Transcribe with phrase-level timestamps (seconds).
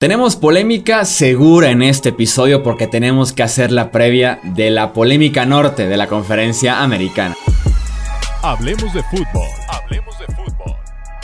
[0.00, 5.44] Tenemos polémica segura en este episodio porque tenemos que hacer la previa de la polémica
[5.44, 7.36] norte de la conferencia americana.
[8.40, 9.46] Hablemos de fútbol.
[9.68, 10.76] Hablemos de fútbol.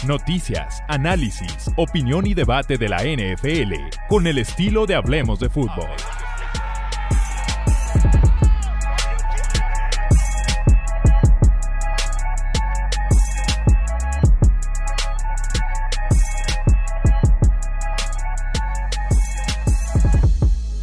[0.07, 3.73] Noticias, análisis, opinión y debate de la NFL
[4.11, 5.88] con el estilo de Hablemos de fútbol.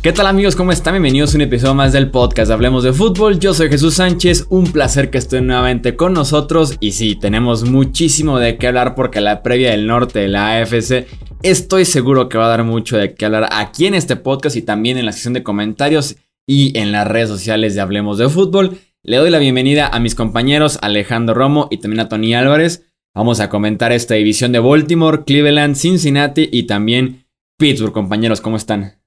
[0.04, 0.58] ¿Qué tal amigos?
[0.58, 0.96] ¿Cómo están?
[0.96, 3.40] Bienvenidos a un episodio más del podcast Hablemos de Fútbol.
[3.40, 6.76] Yo soy Jesús Sánchez, un placer que estén nuevamente con nosotros.
[6.82, 11.08] Y sí, tenemos muchísimo de qué hablar porque la previa del norte de la AFC
[11.42, 14.62] estoy seguro que va a dar mucho de qué hablar aquí en este podcast y
[14.62, 18.80] también en la sección de comentarios y en las redes sociales de Hablemos de Fútbol.
[19.04, 22.84] Le doy la bienvenida a mis compañeros Alejandro Romo y también a Tony Álvarez.
[23.16, 27.26] Vamos a comentar esta división de Baltimore, Cleveland, Cincinnati y también
[27.58, 27.94] Pittsburgh.
[27.94, 29.03] Compañeros, ¿cómo están?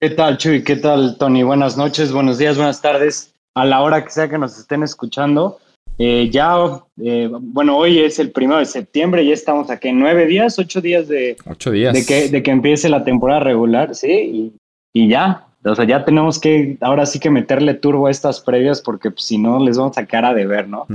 [0.00, 0.64] ¿Qué tal, Chuy?
[0.64, 1.42] ¿Qué tal, Tony?
[1.42, 3.32] Buenas noches, buenos días, buenas tardes.
[3.54, 5.58] A la hora que sea que nos estén escuchando.
[5.98, 6.56] Eh, ya,
[7.00, 10.80] eh, bueno, hoy es el primero de septiembre, ya estamos aquí en nueve días, ocho
[10.80, 11.94] días de, ocho días.
[11.94, 14.52] de, que, de que empiece la temporada regular, sí,
[14.92, 15.46] y, ya.
[15.64, 19.24] O sea, ya tenemos que ahora sí que meterle turbo a estas previas porque pues,
[19.24, 20.86] si no les vamos a cara de ver, ¿no?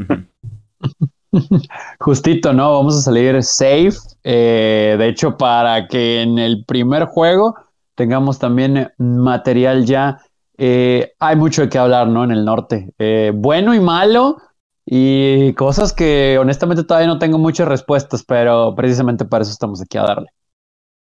[2.00, 2.74] Justito, ¿no?
[2.74, 3.98] Vamos a salir safe.
[4.24, 7.56] Eh, de hecho, para que en el primer juego
[8.00, 10.22] tengamos también material ya.
[10.58, 12.24] Eh, hay mucho de qué hablar, ¿no?
[12.24, 12.94] En el norte.
[12.98, 14.38] Eh, bueno y malo
[14.86, 19.98] y cosas que honestamente todavía no tengo muchas respuestas, pero precisamente para eso estamos aquí
[19.98, 20.28] a darle.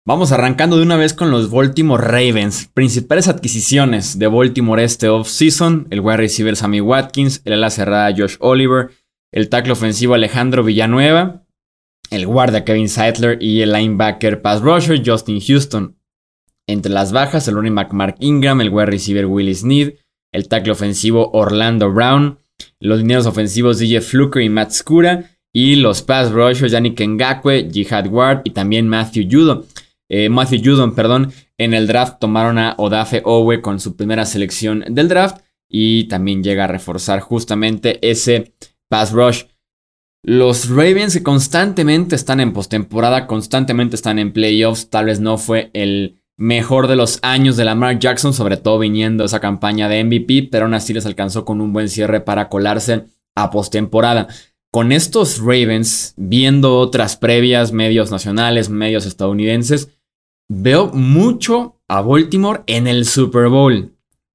[0.07, 2.69] Vamos arrancando de una vez con los Baltimore Ravens.
[2.73, 8.37] Principales adquisiciones de Baltimore este off-season: el wide receiver Sammy Watkins, el ala cerrada Josh
[8.39, 8.91] Oliver,
[9.33, 11.43] el tackle ofensivo Alejandro Villanueva,
[12.09, 15.97] el guardia Kevin Seidler y el linebacker pass rusher Justin Houston.
[16.67, 19.95] Entre las bajas, el running back Mark Ingram, el wide receiver Willis Sneed,
[20.31, 22.39] el tackle ofensivo Orlando Brown,
[22.79, 28.07] los dineros ofensivos DJ Fluker y Matt Scura, y los pass rushers Yannick Ngakwe, Jihad
[28.07, 29.65] Ward y también Matthew Judon.
[30.09, 34.83] Eh, Matthew Judon, perdón, en el draft tomaron a Odafe Owe con su primera selección
[34.89, 38.53] del draft y también llega a reforzar justamente ese
[38.89, 39.43] pass rush.
[40.23, 46.21] Los Ravens constantemente están en postemporada, constantemente están en playoffs, tal vez no fue el
[46.37, 50.65] mejor de los años de Lamar Jackson, sobre todo viniendo esa campaña de MVP, pero
[50.65, 54.27] aún así les alcanzó con un buen cierre para colarse a postemporada.
[54.71, 59.89] Con estos Ravens, viendo otras previas, medios nacionales, medios estadounidenses,
[60.49, 63.93] veo mucho a Baltimore en el Super Bowl,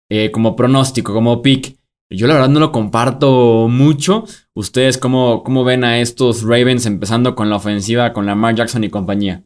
[0.09, 1.77] eh, como pronóstico, como pick.
[2.09, 4.25] Yo la verdad no lo comparto mucho.
[4.55, 8.91] ¿Ustedes cómo, cómo ven a estos Ravens empezando con la ofensiva, con Lamar Jackson y
[8.91, 9.45] compañía?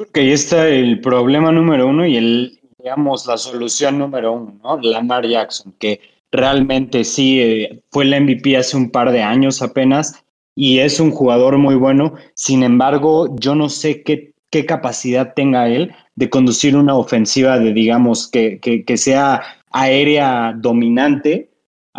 [0.00, 4.58] Creo que ahí está el problema número uno y el, digamos, la solución número uno,
[4.62, 4.80] ¿no?
[4.80, 6.00] Lamar Jackson, que
[6.32, 10.24] realmente sí eh, fue el MVP hace un par de años apenas
[10.54, 12.14] y es un jugador muy bueno.
[12.32, 17.74] Sin embargo, yo no sé qué, qué capacidad tenga él de conducir una ofensiva de,
[17.74, 21.49] digamos, que, que, que sea aérea dominante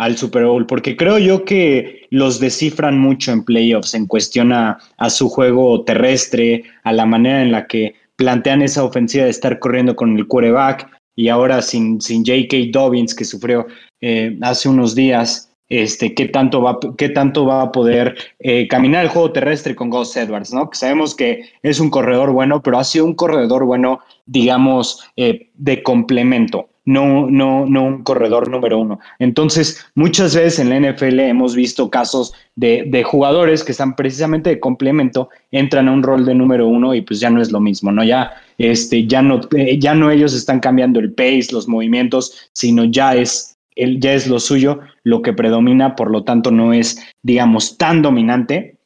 [0.02, 4.78] al Super Bowl, porque creo yo que los descifran mucho en playoffs en cuestión a,
[5.08, 9.94] su juego terrestre, a la manera en la que plantean esa ofensiva de estar corriendo
[9.94, 12.56] con el quarterback y ahora sin, sin J.K.
[12.72, 13.66] Dobbins que sufrió
[14.00, 19.04] eh, hace unos días, este, qué tanto va, qué tanto va a poder eh, caminar
[19.04, 20.68] el juego terrestre con Gus Edwards, ¿no?
[20.68, 25.50] Que sabemos que es un corredor bueno, pero ha sido un corredor bueno, digamos, eh,
[25.54, 28.98] de complemento no, no, no un corredor número uno.
[29.18, 34.60] Entonces, muchas veces en la NFL hemos visto casos de, jugadores que están precisamente de
[34.60, 37.92] complemento, entran a un rol de número uno y pues ya no es lo mismo,
[37.92, 38.02] ¿no?
[38.04, 42.84] Ya, este, ya no, eh, ya no ellos están cambiando el pace, los movimientos, sino
[42.84, 47.00] ya es, el, ya es lo suyo lo que predomina, por lo tanto no es,
[47.22, 48.76] digamos, tan dominante.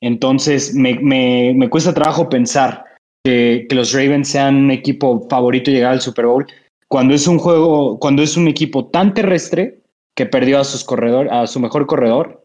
[0.00, 2.84] Entonces, me, me, me cuesta trabajo pensar
[3.24, 6.46] que, que los Ravens sean un equipo favorito llegar al Super Bowl
[6.88, 9.82] cuando es un juego, cuando es un equipo tan terrestre
[10.16, 12.44] que perdió a, sus corredor, a su mejor corredor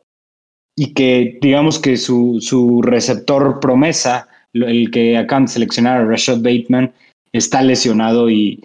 [0.75, 6.93] y que digamos que su, su receptor promesa, el que acaban de seleccionar, Rashad Bateman,
[7.31, 8.63] está lesionado y,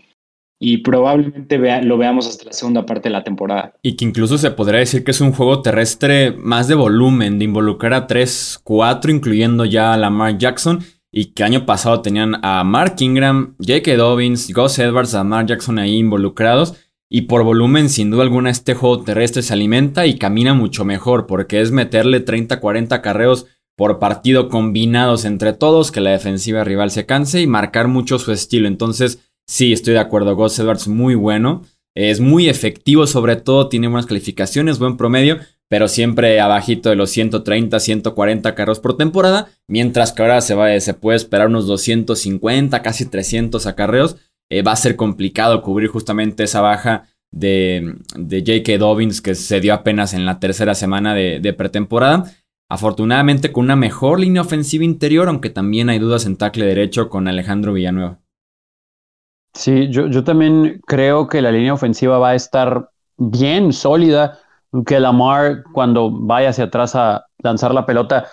[0.60, 3.74] y probablemente lo veamos hasta la segunda parte de la temporada.
[3.82, 7.44] Y que incluso se podría decir que es un juego terrestre más de volumen, de
[7.44, 10.80] involucrar a 3, 4, incluyendo ya a Lamar Jackson
[11.18, 13.96] y que año pasado tenían a Mark Ingram, J.K.
[13.96, 16.76] Dobbins, Gus Edwards, a Mark Jackson ahí involucrados.
[17.10, 21.26] Y por volumen, sin duda alguna, este juego terrestre se alimenta y camina mucho mejor,
[21.26, 26.92] porque es meterle 30, 40 carreos por partido combinados entre todos, que la defensiva rival
[26.92, 28.68] se canse y marcar mucho su estilo.
[28.68, 30.36] Entonces, sí, estoy de acuerdo.
[30.36, 31.62] Gus Edwards muy bueno.
[31.96, 35.38] Es muy efectivo, sobre todo, tiene buenas calificaciones, buen promedio,
[35.68, 40.78] pero siempre abajito de los 130, 140 carros por temporada, mientras que ahora se, va,
[40.80, 44.16] se puede esperar unos 250, casi 300 acarreos.
[44.50, 48.78] Eh, va a ser complicado cubrir justamente esa baja de, de J.K.
[48.78, 52.24] Dobbins que se dio apenas en la tercera semana de pretemporada.
[52.70, 57.26] Afortunadamente con una mejor línea ofensiva interior, aunque también hay dudas en tackle derecho con
[57.26, 58.18] Alejandro Villanueva.
[59.54, 64.38] Sí, yo, yo también creo que la línea ofensiva va a estar bien sólida,
[64.86, 68.26] que Lamar cuando vaya hacia atrás a lanzar la pelota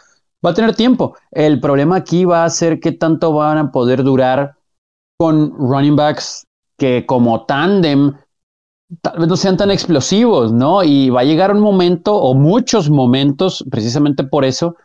[0.46, 1.16] va a tener tiempo.
[1.32, 4.56] El problema aquí va a ser qué tanto van a poder durar
[5.18, 6.46] con running backs
[6.78, 8.14] que como tándem
[9.02, 10.84] tal vez no sean tan explosivos, ¿no?
[10.84, 14.76] Y va a llegar un momento o muchos momentos, precisamente por eso,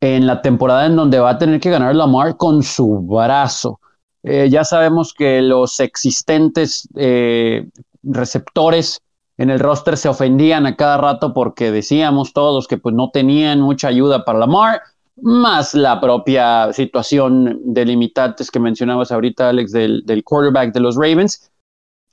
[0.00, 3.80] en la temporada en donde va a tener que ganar Lamar con su brazo.
[4.22, 7.68] Eh, ya sabemos que los existentes eh,
[8.02, 9.00] receptores
[9.40, 13.62] en el roster se ofendían a cada rato porque decíamos todos que pues no tenían
[13.62, 14.82] mucha ayuda para Lamar,
[15.16, 20.96] más la propia situación de limitantes que mencionabas ahorita, Alex, del, del quarterback de los
[20.96, 21.50] Ravens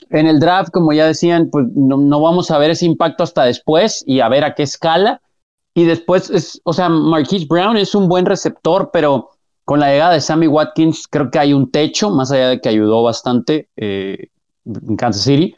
[0.09, 4.05] en el draft, como ya decían, pues no, vamos a ver ese impacto hasta después
[4.07, 5.21] y a ver a qué escala.
[5.73, 9.31] Y después, es, o sea, Marquise Brown es un buen receptor, pero
[9.65, 12.69] con la llegada de Sammy Watkins creo que hay un techo, más allá de que
[12.69, 14.29] ayudó bastante eh,
[14.65, 15.57] en Kansas City.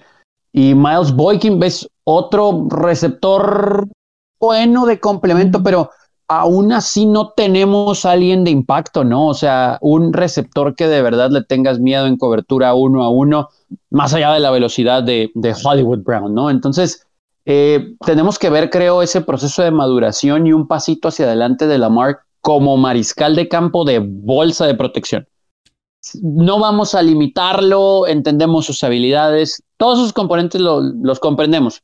[0.52, 3.88] Y Miles Boykin es otro receptor
[4.40, 5.92] bueno de complemento, pero
[6.28, 9.28] aún así no tenemos a alguien de impacto, ¿no?
[9.28, 13.50] O sea, un receptor que de verdad le tengas miedo en cobertura uno a uno
[13.90, 15.32] más allá de la velocidad de,
[15.64, 16.50] Hollywood Brown, ¿no?
[16.50, 17.06] Entonces,
[17.46, 21.80] eh, tenemos que ver, creo, ese proceso de maduración y un pasito hacia adelante de
[21.80, 25.28] Lamar como mariscal de campo de bolsa de protección.
[26.22, 31.82] No vamos a limitarlo, entendemos sus habilidades, todos sus componentes los comprendemos.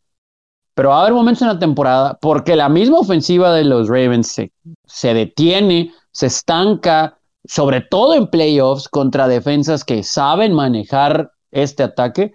[0.74, 4.28] Pero va a haber momentos en la temporada porque la misma ofensiva de los Ravens
[4.28, 4.52] se,
[4.86, 12.34] se detiene, se estanca, sobre todo en playoffs contra defensas que saben manejar este ataque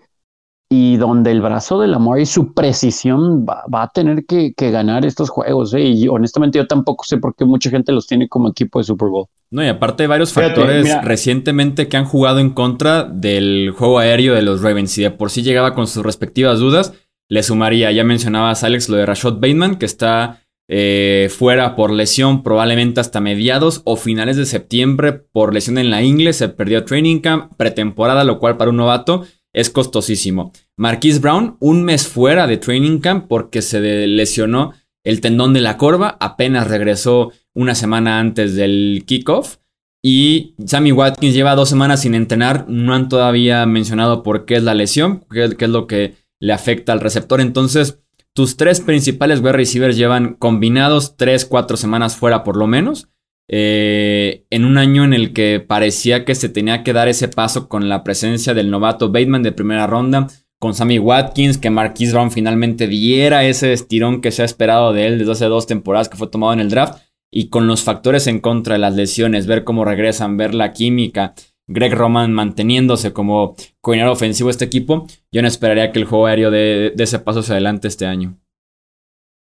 [0.73, 5.29] y donde el brazo del amor y su precisión va, a tener que, ganar estos
[5.29, 5.75] juegos.
[5.75, 5.83] ¿eh?
[5.83, 9.09] Y honestamente yo tampoco sé por qué mucha gente los tiene como equipo de Super
[9.09, 9.27] Bowl.
[9.51, 14.35] No, y aparte hay varios factores recientemente que han jugado en contra del juego aéreo
[14.35, 14.97] de los Ravens.
[14.99, 16.95] Y de por sí llegaba con sus respectivas dudas,
[17.29, 22.45] le sumaría, ya mencionabas Alex, lo de Rashad Bateman, que está eh, fuera por lesión
[22.45, 27.19] probablemente hasta mediados o finales de septiembre por lesión en la ingle, se perdió training
[27.19, 30.53] camp, pretemporada, lo cual para un novato es costosísimo.
[30.77, 34.73] Marquise Brown, un mes fuera de training camp porque se lesionó
[35.05, 39.57] el tendón de la corva, apenas regresó una semana antes del kickoff.
[40.03, 44.63] Y Sammy Watkins lleva dos semanas sin entrenar, no han todavía mencionado por qué es
[44.63, 47.41] la lesión, qué, es lo que le afecta al receptor.
[47.41, 47.99] Entonces,
[48.33, 53.09] tus tres principales wide receivers llevan combinados 3, 4 semanas fuera por lo menos.
[53.53, 57.69] Eh, en un año en el que parecía que se tenía que dar ese paso
[57.69, 60.29] con la presencia del novato Bateman de primera ronda,
[60.61, 65.07] con Sammy Watkins, que Marquise Brown finalmente diera ese estirón que se ha esperado de
[65.07, 67.03] él desde hace dos temporadas que fue tomado en el draft,
[67.33, 71.35] y con los factores en contra de las lesiones, ver cómo regresan, ver la química,
[71.67, 76.27] Greg Roman manteniéndose como coordinador ofensivo de este equipo, yo no esperaría que el juego
[76.27, 78.37] aéreo de, ese paso hacia adelante este año.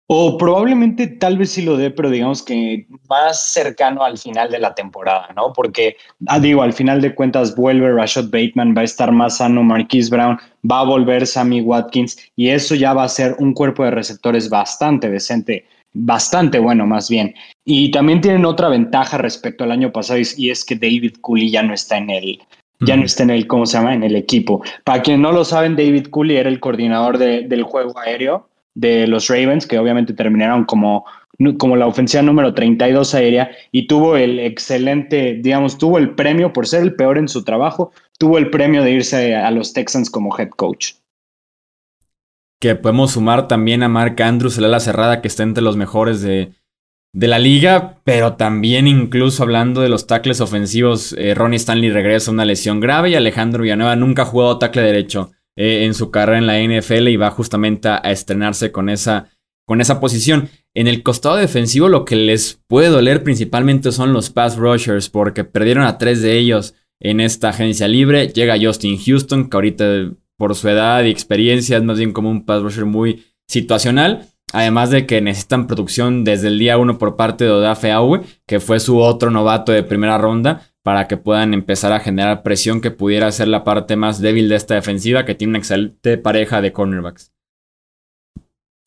[0.07, 4.59] O probablemente tal vez sí lo dé, pero digamos que más cercano al final de
[4.59, 5.53] la temporada, ¿no?
[5.55, 5.97] Porque,
[6.27, 10.11] ah, digo, al final de cuentas vuelve Rashad Bateman, va a estar más sano Marquise
[10.11, 10.39] Brown,
[10.71, 14.51] va a volver Sammy Watkins y eso ya va a ser un cuerpo de receptores
[14.51, 17.35] bastante decente bastante bueno más bien.
[17.65, 21.63] Y también tienen otra ventaja respecto al año pasado y es que David Cooley ya
[21.63, 22.43] no está en el,
[22.81, 23.95] ya no está en el, ¿cómo se llama?
[23.95, 24.63] En el equipo.
[24.83, 29.29] Para quienes no lo saben, David Cooley era el coordinador del juego aéreo de los
[29.29, 31.05] Ravens, que obviamente terminaron como,
[31.59, 36.67] como la ofensiva número 32 aérea y tuvo el excelente, digamos, tuvo el premio por
[36.67, 40.37] ser el peor en su trabajo, tuvo el premio de irse a los Texans como
[40.39, 40.95] head coach.
[42.61, 46.23] Que podemos sumar también a Mark Andrews, el ala cerrada, que está entre los mejores
[46.23, 46.53] de,
[47.13, 52.31] de la liga, pero también incluso hablando de los tackles ofensivos, eh, Ronnie Stanley regresa
[52.31, 56.11] a una lesión grave y Alejandro Villanueva nunca ha jugado tackle derecho eh, en su
[56.11, 59.31] carrera en la NFL y va justamente a, estrenarse con esa,
[59.67, 60.49] con esa posición.
[60.75, 65.45] En el costado defensivo lo que les puede doler principalmente son los pass rushers porque
[65.45, 68.29] perdieron a tres de ellos en esta agencia libre.
[68.29, 72.45] Llega Justin Houston, que ahorita por su edad y experiencia, es más bien como un
[72.45, 74.27] pass rusher muy situacional.
[74.53, 78.61] Además de que necesitan producción desde el día uno por parte de Odafe Aue, que
[78.61, 82.91] fue su otro novato de primera ronda, para que puedan empezar a generar presión que
[82.91, 86.73] pudiera ser la parte más débil de esta defensiva, que tiene una excelente pareja de
[86.73, 87.33] cornerbacks.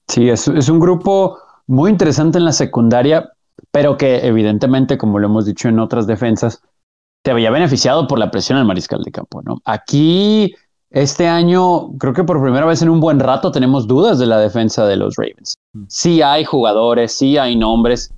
[0.07, 3.33] Sí, es, es un grupo muy interesante en la secundaria,
[3.71, 6.61] pero que evidentemente, como lo hemos dicho en otras defensas,
[7.23, 9.57] te había beneficiado por la presión al mariscal de campo, ¿no?
[9.65, 10.53] Aquí,
[10.91, 14.37] este año, creo que por primera vez en un buen rato tenemos dudas de la
[14.37, 15.55] defensa de los Ravens.
[15.73, 15.83] Mm.
[15.89, 18.13] Sí hay jugadores, sí hay nombres,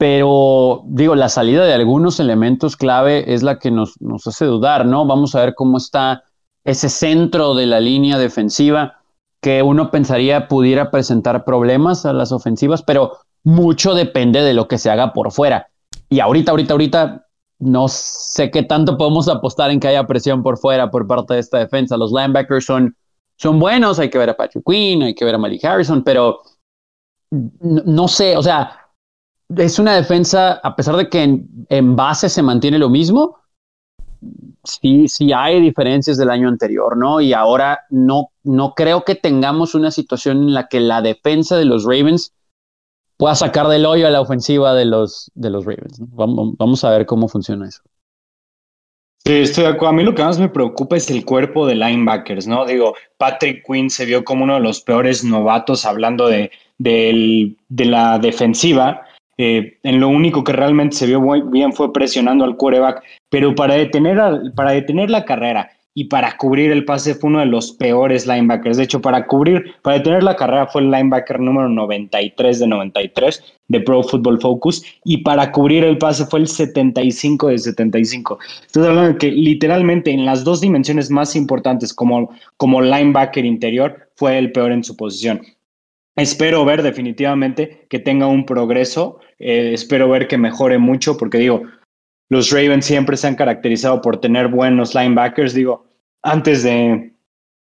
[0.00, 4.86] pero digo, la salida de algunos elementos clave es la que nos, nos hace dudar,
[4.86, 5.04] ¿no?
[5.04, 6.22] Vamos a ver cómo está
[6.64, 9.02] ese centro de la línea defensiva
[9.42, 14.78] que uno pensaría pudiera presentar problemas a las ofensivas, pero mucho depende de lo que
[14.78, 15.68] se haga por fuera.
[16.08, 17.26] Y ahorita, ahorita, ahorita
[17.58, 21.40] no sé qué tanto podemos apostar en que haya presión por fuera por parte de
[21.40, 21.98] esta defensa.
[21.98, 22.96] Los linebackers son,
[23.36, 26.40] son buenos, hay que ver a Patrick Quinn, hay que ver a Malik Harrison, pero
[27.30, 28.79] no, sé, o sea,
[29.56, 31.22] es una defensa, a pesar de que
[31.68, 33.38] en, base se mantiene lo mismo,
[34.64, 37.20] sí, sí hay diferencias del año anterior, ¿no?
[37.20, 41.64] Y ahora no, no creo que tengamos una situación en la que la defensa de
[41.64, 42.32] los Ravens
[43.16, 45.98] pueda sacar del hoyo a la ofensiva de los, de los Ravens.
[45.98, 47.82] Vamos, vamos a ver cómo funciona eso.
[49.24, 49.88] Sí, estoy de acuerdo.
[49.88, 52.64] A mí lo que más me preocupa es el cuerpo de linebackers, ¿no?
[52.64, 58.18] Digo, Patrick Quinn se vio como uno de los peores novatos hablando de, de la
[58.18, 59.02] defensiva.
[59.42, 63.54] Eh, en lo único que realmente se vio muy bien fue presionando al quarterback, pero
[63.54, 64.20] para detener,
[64.54, 68.76] para detener la carrera y para cubrir el pase fue uno de los peores linebackers.
[68.76, 73.42] De hecho, para cubrir, para detener la carrera fue el linebacker número 93 de 93
[73.68, 78.38] de Pro Football Focus y para cubrir el pase fue el 75 de 75.
[78.66, 84.10] Estoy hablando de que literalmente en las dos dimensiones más importantes como, como linebacker interior
[84.16, 85.40] fue el peor en su posición.
[86.20, 91.62] Espero ver definitivamente que tenga un progreso, eh, espero ver que mejore mucho porque digo,
[92.28, 95.54] los Ravens siempre se han caracterizado por tener buenos linebackers.
[95.54, 95.86] Digo,
[96.22, 97.12] antes de,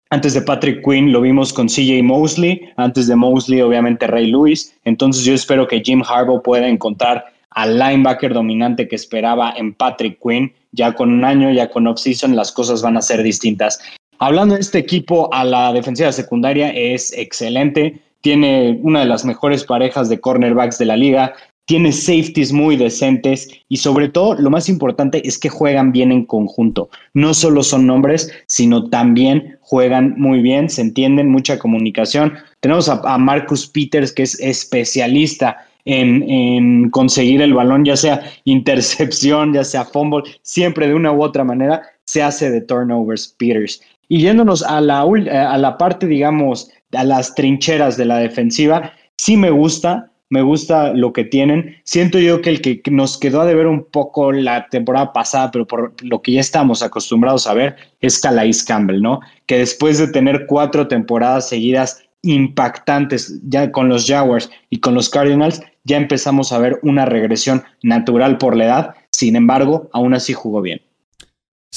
[0.10, 4.74] antes de Patrick Quinn lo vimos con CJ Mosley, antes de Mosley obviamente Ray Lewis.
[4.86, 10.20] Entonces yo espero que Jim Harbaugh pueda encontrar al linebacker dominante que esperaba en Patrick
[10.22, 10.54] Quinn.
[10.72, 13.80] Ya con un año, ya con off-season, las cosas van a ser distintas.
[14.20, 18.02] Hablando de este equipo, a la defensiva secundaria es excelente.
[18.22, 21.34] Tiene una de las mejores parejas de cornerbacks de la liga
[21.68, 26.26] tiene safeties muy decentes y sobre todo lo más importante es que juegan bien en
[26.26, 26.90] conjunto.
[27.14, 32.36] No solo son nombres, sino también juegan muy bien, se entienden, mucha comunicación.
[32.62, 39.66] Tenemos a, Marcus Peters que es especialista en, conseguir el balón, ya sea intercepción, ya
[39.66, 43.82] sea fumble, siempre de una u otra manera se hace de turnovers Peters.
[44.08, 49.38] Y yéndonos a la, a la parte, digamos, a las trincheras de la defensiva, sí
[49.38, 51.78] me gusta me gusta lo que tienen.
[51.84, 55.66] Siento yo que el que nos quedó a deber un poco la temporada pasada, pero
[55.66, 59.22] por lo que ya estamos acostumbrados a ver, es Calais Campbell, ¿no?
[59.46, 65.10] Que después de tener cuatro temporadas seguidas impactantes ya con los Jaguars y con los
[65.10, 68.96] Cardinals, ya empezamos a ver una regresión natural por la edad.
[69.12, 70.82] Sin embargo, aún así jugó bien.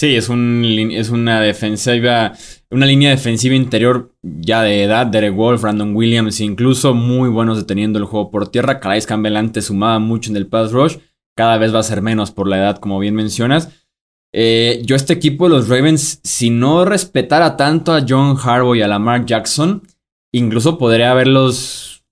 [0.00, 2.33] Sí, es, un, es una defensiva,
[2.71, 5.07] una línea defensiva interior ya de edad.
[5.07, 8.80] Derek Wolf, Brandon Williams, incluso muy buenos deteniendo el juego por tierra.
[8.80, 10.97] Calais Campbell antes sumaba mucho en el pass rush.
[11.37, 13.85] Cada vez va a ser menos por la edad, como bien mencionas.
[14.33, 18.88] Eh, yo este equipo los Ravens, si no respetara tanto a John Harbaugh y a
[18.88, 19.83] Lamar Jackson,
[20.33, 22.07] incluso podría verlos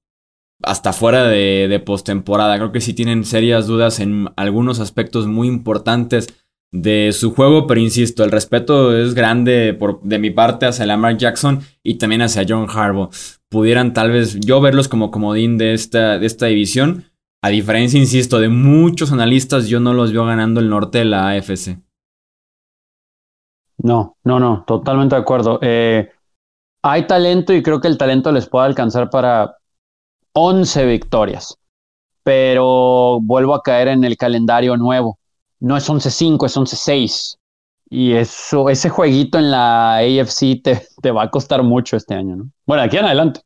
[0.62, 2.58] hasta fuera de, de postemporada.
[2.58, 6.34] Creo que sí tienen serias dudas en algunos aspectos muy importantes
[6.70, 11.16] de su juego, pero insisto, el respeto es grande por, de mi parte hacia Lamar
[11.16, 13.10] Jackson y también hacia John Harbaugh.
[13.48, 17.04] Pudieran tal vez yo verlos como comodín de esta, de esta división.
[17.42, 21.30] A diferencia, insisto, de muchos analistas, yo no los veo ganando el norte de la
[21.30, 21.78] AFC.
[23.78, 25.60] No, no, no, totalmente de acuerdo.
[25.62, 26.10] Eh,
[26.82, 29.56] hay talento y creo que el talento les puede alcanzar para
[30.32, 31.56] 11 victorias,
[32.24, 35.18] pero vuelvo a caer en el calendario nuevo
[35.60, 37.38] no es 11-5, es 11-6.
[37.90, 42.36] Y eso, ese jueguito en la AFC te, te, va a costar mucho este año,
[42.36, 42.50] ¿no?
[42.66, 43.40] Bueno, aquí en adelante.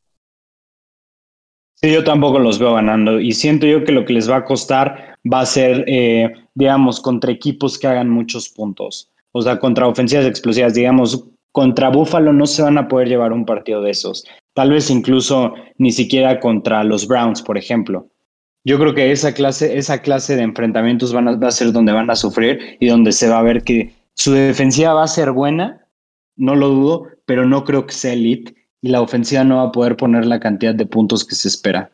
[1.75, 3.21] Sí, yo tampoco los veo ganando.
[3.21, 7.01] Y siento yo que lo que les va a costar va a ser, eh, digamos,
[7.01, 9.11] contra equipos que hagan muchos puntos.
[9.33, 13.45] O sea, contra ofensivas explosivas, digamos, contra Buffalo no se van a poder llevar un
[13.45, 14.25] partido de esos.
[14.55, 18.09] Tal vez incluso ni siquiera contra los Browns, por ejemplo.
[18.65, 21.93] Yo creo que esa clase, esa clase de enfrentamientos van a, va a ser donde
[21.93, 25.33] van a sufrir y donde se va a ver que su defensiva va a ser
[25.33, 25.89] buena,
[26.37, 28.55] no lo dudo, pero no creo que sea elite.
[28.85, 31.93] y la ofensiva no va a poder poner la cantidad de puntos que se espera.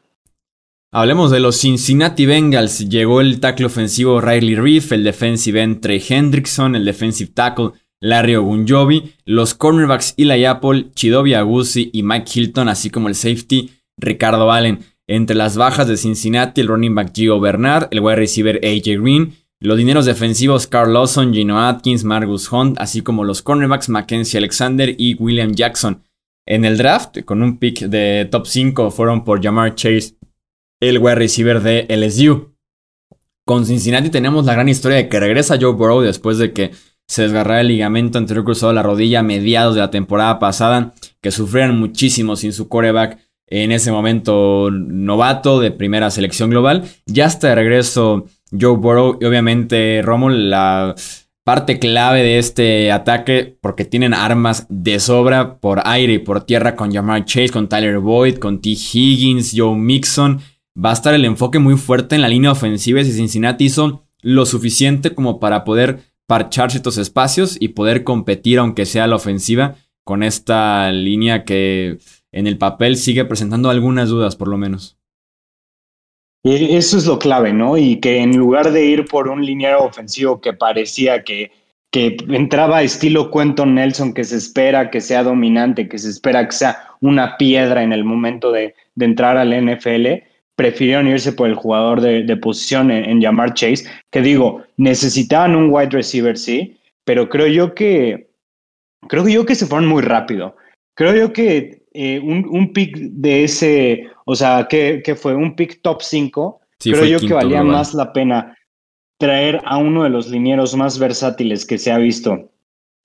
[0.90, 2.88] Hablemos de los Cincinnati Bengals.
[2.88, 8.36] Llegó el tackle ofensivo Riley Reef, el defensive end Trey Hendrickson, el defensive tackle Larry
[8.36, 14.50] Ogunjobi, los cornerbacks Eli Apple, Chidobi Agusi y Mike Hilton, así como el safety Ricardo
[14.50, 14.78] Allen.
[15.08, 19.34] Entre las bajas de Cincinnati, el running back Gio Bernard, el wide receiver AJ Green,
[19.58, 24.94] los dineros defensivos Carl Lawson, Gino Atkins, Margus Hunt, así como los cornerbacks Mackenzie Alexander
[24.98, 26.02] y William Jackson.
[26.46, 30.14] En el draft, con un pick de top 5, fueron por Jamar Chase,
[30.78, 32.54] el wide receiver de LSU.
[33.46, 36.72] Con Cincinnati tenemos la gran historia de que regresa Joe Burrow después de que
[37.06, 40.92] se desgarrara el ligamento anterior cruzado de la rodilla a mediados de la temporada pasada,
[41.22, 43.18] que sufrieron muchísimo sin su coreback
[43.50, 46.84] en ese momento novato de primera selección global.
[47.06, 50.94] Ya está de regreso Joe Burrow y obviamente Romulo, la
[51.44, 56.76] parte clave de este ataque, porque tienen armas de sobra por aire y por tierra
[56.76, 58.68] con Jamar Chase, con Tyler Boyd, con T.
[58.70, 60.40] Higgins, Joe Mixon.
[60.76, 64.44] Va a estar el enfoque muy fuerte en la línea ofensiva si Cincinnati hizo lo
[64.44, 70.22] suficiente como para poder parchar estos espacios y poder competir, aunque sea la ofensiva, con
[70.22, 71.98] esta línea que
[72.32, 74.98] en el papel sigue presentando algunas dudas, por lo menos.
[76.44, 77.76] Eso es lo clave, ¿no?
[77.76, 81.50] Y que en lugar de ir por un lineal ofensivo que parecía que,
[81.90, 86.54] que entraba estilo Cuento Nelson, que se espera que sea dominante, que se espera que
[86.54, 91.54] sea una piedra en el momento de, de entrar al NFL, prefirieron irse por el
[91.54, 97.28] jugador de, posición en, en, llamar Chase, que digo, necesitaban un wide receiver, sí, pero
[97.28, 98.30] creo yo que,
[99.08, 100.56] creo yo que se fueron muy rápido.
[100.94, 106.02] Creo yo que eh, un, pick de ese, o sea, que, fue un pick top
[106.02, 108.56] 5, creo yo que valía más la pena
[109.18, 112.50] traer a uno de los linieros más versátiles que se ha visto.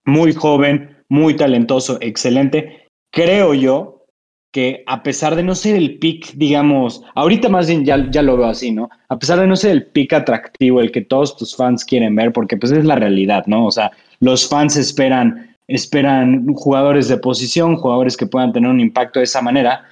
[0.05, 2.87] Muy joven, muy talentoso, excelente.
[3.11, 4.05] Creo yo
[4.51, 8.37] que a pesar de no ser el pick, digamos, ahorita más bien ya, ya lo
[8.37, 8.87] veo así, ¿no?
[9.09, 12.31] A pesar de no ser el pick atractivo, el que todos tus fans quieren ver,
[12.31, 13.65] porque pues es la realidad, ¿no?
[13.65, 19.19] O sea, los fans esperan esperan jugadores de posición, jugadores que puedan tener un impacto
[19.19, 19.85] de esa manera,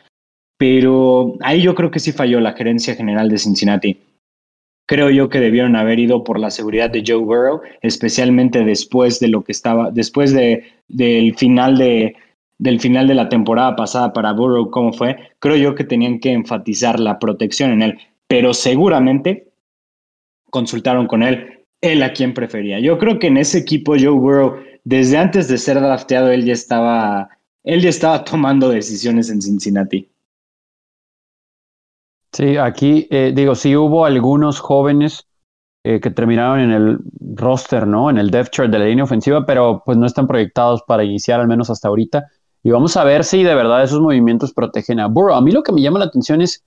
[0.58, 4.00] pero ahí yo creo que sí falló la gerencia general de Cincinnati.
[4.88, 9.30] Creo yo que debieron haber ido por la seguridad de Joe Burrow, especialmente después de
[9.30, 12.16] lo que estaba, después de, del final de,
[12.58, 15.18] del final de la temporada pasada para Burrow, cómo fue.
[15.40, 19.48] Creo yo que tenían que enfatizar la protección en él, pero seguramente
[20.52, 22.80] consultaron con él, él a quien prefería.
[22.80, 26.54] Yo creo que en ese equipo Joe Burrow desde antes de ser drafteado, él ya
[26.54, 27.30] estaba,
[27.64, 30.10] él ya estaba tomando decisiones en Cincinnati.
[32.34, 35.28] Sí, aquí eh, digo, sí hubo algunos jóvenes
[35.84, 37.00] eh, que terminaron en el
[37.36, 38.10] roster, ¿no?
[38.10, 41.40] En el depth chart de la línea ofensiva, pero pues no están proyectados para iniciar
[41.40, 42.28] al menos hasta ahorita.
[42.64, 45.36] Y vamos a ver si de verdad esos movimientos protegen a Burrow.
[45.36, 46.64] A mí lo que me llama la atención es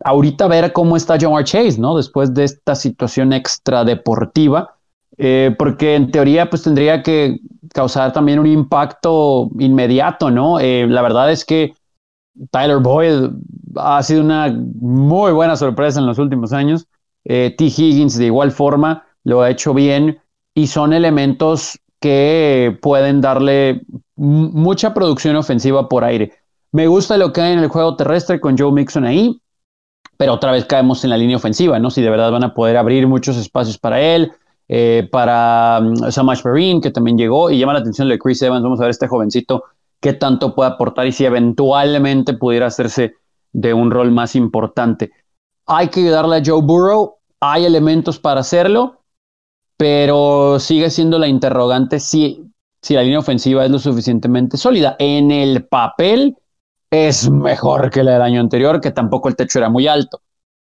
[0.00, 1.96] ahorita ver cómo está Jamar Chase, ¿no?
[1.96, 4.73] Después de esta situación extra deportiva
[5.16, 7.38] eh, porque en teoría pues tendría que
[7.72, 10.58] causar también un impacto inmediato, ¿no?
[10.60, 11.74] Eh, la verdad es que
[12.50, 13.30] Tyler Boyd
[13.76, 16.86] ha sido una muy buena sorpresa en los últimos años.
[17.24, 17.64] Eh, T.
[17.64, 20.18] Higgins de igual forma lo ha hecho bien
[20.54, 23.82] y son elementos que pueden darle
[24.16, 26.32] mucha producción ofensiva por aire.
[26.70, 29.40] Me gusta lo que hay en el juego terrestre con Joe Mixon ahí,
[30.16, 31.90] pero otra vez caemos en la línea ofensiva, ¿no?
[31.90, 34.32] Si de verdad van a poder abrir muchos espacios para él,
[34.68, 38.62] eh, para um, Samash Marine, que también llegó, y llama la atención de Chris Evans.
[38.62, 39.64] Vamos a ver este jovencito
[40.00, 43.14] qué tanto puede aportar y si eventualmente pudiera hacerse
[43.52, 45.12] de un rol más importante.
[45.66, 49.00] Hay que ayudarle a Joe Burrow, hay elementos para hacerlo,
[49.76, 52.50] pero sigue siendo la interrogante si,
[52.82, 54.96] si la línea ofensiva es lo suficientemente sólida.
[54.98, 56.36] En el papel
[56.90, 60.20] es mejor que la del año anterior, que tampoco el techo era muy alto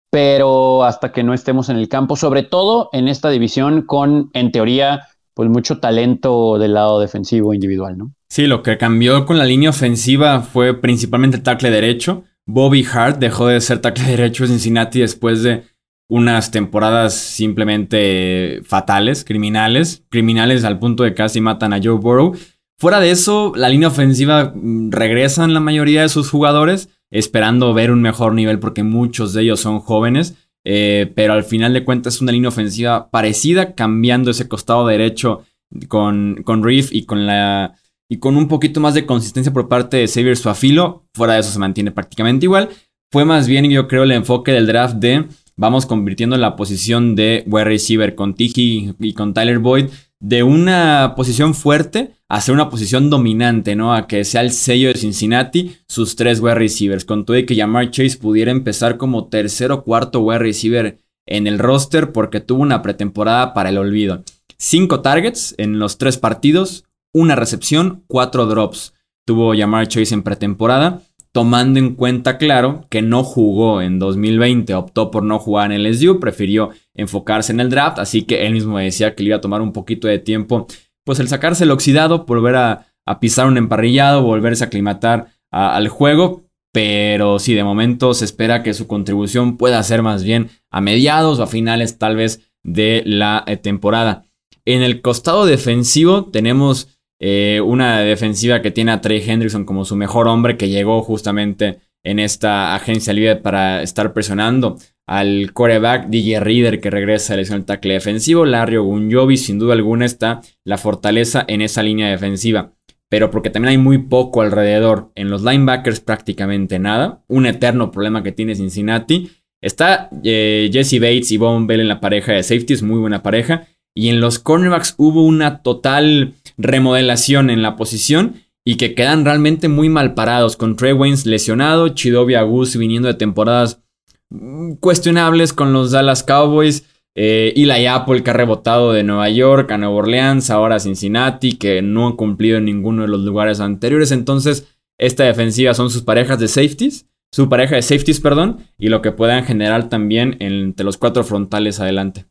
[0.10, 4.52] pero hasta que no estemos en el campo, sobre todo en esta división con, en
[4.52, 8.14] teoría, pues mucho talento del lado defensivo individual, ¿no?
[8.30, 12.24] Sí, lo que cambió con la línea ofensiva fue principalmente el tackle derecho.
[12.46, 15.64] Bobby Hart dejó de ser tackle derecho de Cincinnati después de
[16.10, 22.34] unas temporadas simplemente fatales, criminales, criminales al punto de casi matan a Joe Burrow.
[22.80, 27.92] Fuera de eso, la línea ofensiva mm, regresan la mayoría de sus jugadores esperando ver
[27.92, 30.36] un mejor nivel porque muchos de ellos son jóvenes.
[30.70, 35.44] Eh, pero al final de cuentas es una línea ofensiva parecida, cambiando ese costado derecho
[35.88, 37.76] con, con Reef y con la.
[38.10, 41.06] Y con un poquito más de consistencia por parte de Xavier Suafilo.
[41.14, 42.70] Fuera de eso se mantiene prácticamente igual.
[43.12, 45.26] Fue más bien, yo creo, el enfoque del draft de
[45.58, 49.88] vamos convirtiendo la posición de wide receiver con Tiki y con Tyler Boyd
[50.20, 53.94] de una posición fuerte a ser una posición dominante, ¿no?
[53.94, 57.06] A que sea el sello de Cincinnati, sus tres wide receivers.
[57.06, 61.48] Con todo y que Jamar Chase pudiera empezar como tercer o cuarto wide receiver en
[61.48, 64.24] el roster porque tuvo una pretemporada para el olvido.
[64.58, 68.94] Cinco targets en los tres partidos, una recepción, cuatro drops.
[69.26, 71.02] Tuvo Jamar Chase en pretemporada,
[71.38, 75.94] tomando en cuenta, claro, que no jugó en 2020, optó por no jugar en el
[75.94, 79.42] SU, prefirió enfocarse en el draft, así que él mismo decía que le iba a
[79.42, 80.66] tomar un poquito de tiempo,
[81.06, 82.88] pues el sacarse el oxidado, volver a,
[83.22, 88.74] pisar un emparrillado, volverse a aclimatar al juego, pero sí, de momento se espera que
[88.74, 93.44] su contribución pueda ser más bien a mediados o a finales tal vez de la
[93.46, 94.24] eh, temporada.
[94.66, 99.96] En el costado defensivo tenemos eh, una defensiva que tiene a Trey Hendrickson como su
[99.96, 104.78] mejor hombre que llegó justamente en esta agencia libre para estar presionando
[105.08, 108.46] al coreback DJ Reader que regresa a la del tackle defensivo.
[108.46, 112.74] Larry Ogunjobi sin duda alguna está la fortaleza en esa línea defensiva.
[113.10, 115.12] Pero porque también hay muy poco alrededor.
[115.16, 117.24] En los linebackers prácticamente nada.
[117.28, 119.32] Un eterno problema que tiene Cincinnati.
[119.62, 123.68] Está eh, Jesse Bates y Von Bell en la pareja de safeties, muy buena pareja.
[123.96, 129.70] Y en los cornerbacks hubo una total remodelación en la posición y que quedan realmente
[129.70, 130.58] muy mal parados.
[130.58, 133.82] Con Trey Waynes lesionado, Chidobe Agus viniendo de temporadas
[134.30, 136.86] mm, cuestionables con los Dallas Cowboys.
[137.16, 141.54] Eh, Eli Apple que ha rebotado de Nueva York a Nueva Orleans, ahora a Cincinnati,
[141.54, 144.12] que no han cumplido en ninguno de los lugares anteriores.
[144.12, 149.02] Entonces, esta defensiva son sus parejas de safeties, su pareja de safeties, perdón, y lo
[149.02, 152.26] que puedan generar también entre los cuatro frontales adelante.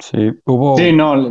[0.00, 0.76] Sí, hubo.
[0.76, 1.30] Sí, no,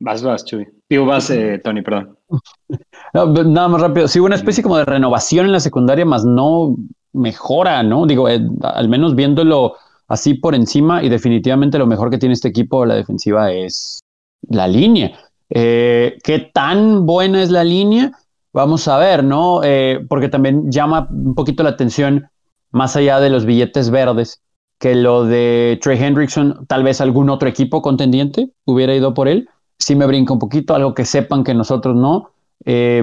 [0.00, 0.66] vas, vas, Chuy.
[0.88, 2.16] Digo, vas, eh, Tony, perdón.
[3.14, 4.08] nada más rápido.
[4.08, 6.76] Sí, una especie como de renovación en la secundaria, más no
[7.12, 8.06] mejora, ¿no?
[8.06, 9.74] Digo, eh, al menos viéndolo
[10.08, 14.00] así por encima, y definitivamente lo mejor que tiene este equipo, la defensiva, es
[14.48, 15.12] la línea.
[15.50, 18.12] Eh, ¿Qué tan buena es la línea?
[18.52, 19.60] Vamos a ver, ¿no?
[20.08, 22.28] porque también llama un poquito la atención,
[22.72, 24.42] más allá de los billetes verdes,
[24.80, 29.48] que lo de Trey Hendrickson, tal vez algún otro equipo contendiente hubiera ido por él.
[29.80, 32.30] Sí me brinca un poquito, algo que sepan que nosotros no.
[32.64, 33.02] Eh,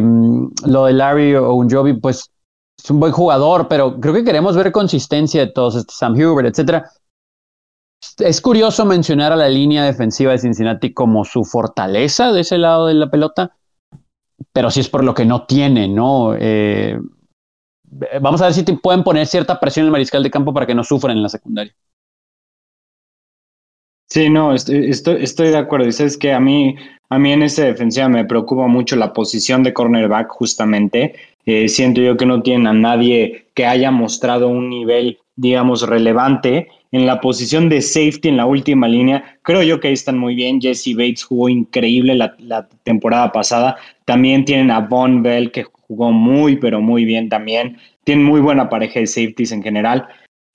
[0.66, 2.30] lo de Larry o un Joby, pues
[2.78, 6.50] es un buen jugador, pero creo que queremos ver consistencia de todos, este Sam Hubert,
[6.50, 6.90] etcétera.
[8.20, 12.88] Es curioso mencionar a la línea defensiva de Cincinnati como su fortaleza de ese lado
[12.88, 13.56] de la pelota,
[14.54, 16.36] pero sí es por lo que no tiene, ¿no?
[16.36, 17.00] Eh,
[18.22, 20.76] vamos a ver si pueden poner cierta presión en el mariscal de campo para que
[20.76, 21.74] no sufran en la secundaria.
[24.10, 25.88] Sí, no, estoy, estoy, de acuerdo.
[25.88, 26.76] Y que a mí,
[27.10, 31.16] a mí en esa defensiva me preocupa mucho la posición de cornerback, justamente.
[31.46, 36.70] Eh, siento yo que no tienen a nadie que haya mostrado un nivel, digamos, relevante.
[36.94, 40.36] En la posición de safety en la última línea, creo yo que ahí están muy
[40.36, 40.62] bien.
[40.62, 43.76] Jesse Bates jugó increíble la, la temporada pasada.
[44.06, 47.78] También tienen a Von Bell, que jugó muy, pero muy bien también.
[48.06, 50.08] Tienen muy buena pareja de safeties en general.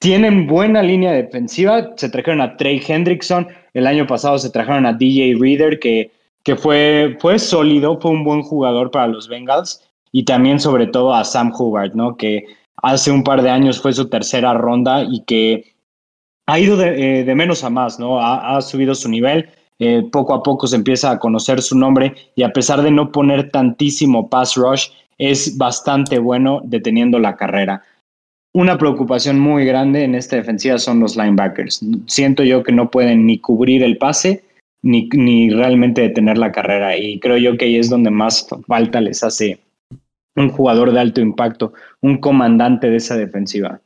[0.02, 1.92] Tienen buena línea defensiva.
[1.94, 3.46] Se trajeron a Trey Hendrickson.
[3.72, 6.10] El año pasado se trajeron a DJ Reader, que,
[6.42, 9.80] que fue, fue sólido, fue un buen jugador para los Bengals.
[10.10, 12.16] Y también, sobre todo, a Sam Hubbard, ¿no?
[12.16, 12.44] Que
[12.82, 15.72] hace un par de años fue su tercera ronda y que
[16.46, 18.20] ha ido de, eh, menos a más, ¿no?
[18.20, 19.50] Ha, subido su nivel.
[19.78, 23.12] Eh, poco a poco se empieza a conocer su nombre y a pesar de no
[23.12, 24.88] poner tantísimo pass rush,
[25.18, 27.84] es bastante bueno deteniendo la carrera.
[28.54, 31.80] Una preocupación muy grande en esta defensiva son los linebackers.
[32.06, 34.44] Siento yo que no pueden ni cubrir el pase
[34.82, 39.00] ni, ni realmente detener la carrera y creo yo que ahí es donde más falta
[39.00, 39.60] les hace
[40.36, 43.80] un jugador de alto impacto, un comandante de esa defensiva.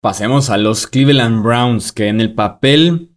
[0.00, 3.10] Pasemos a los Cleveland Browns, que en el papel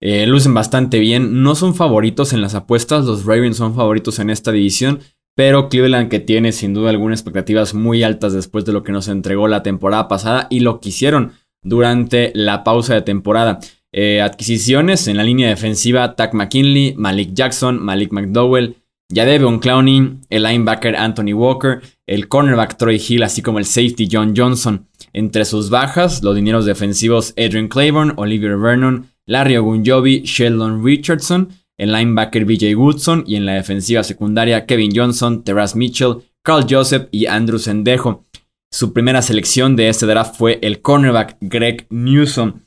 [0.00, 1.42] eh, lucen bastante bien.
[1.42, 5.00] No son favoritos en las apuestas, los Ravens son favoritos en esta división,
[5.34, 9.08] pero Cleveland que tiene sin duda algunas expectativas muy altas después de lo que nos
[9.08, 13.58] entregó la temporada pasada y lo que hicieron durante la pausa de temporada.
[13.92, 18.76] Eh, adquisiciones en la línea defensiva, Tack McKinley, Malik Jackson, Malik McDowell,
[19.08, 24.34] Yadevon Clowney, el linebacker Anthony Walker, el cornerback Troy Hill, así como el safety John
[24.36, 24.86] Johnson.
[25.12, 31.48] Entre sus bajas, los dineros defensivos Adrian Claiborne, Oliver Vernon, Larry Ogunjobi, Sheldon Richardson,
[31.80, 37.08] el linebacker BJ Woodson y en la defensiva secundaria Kevin Johnson, Terras Mitchell, Carl Joseph
[37.10, 38.26] y Andrew Sendejo.
[38.70, 42.60] Su primera selección de este draft fue el cornerback Greg Newsom.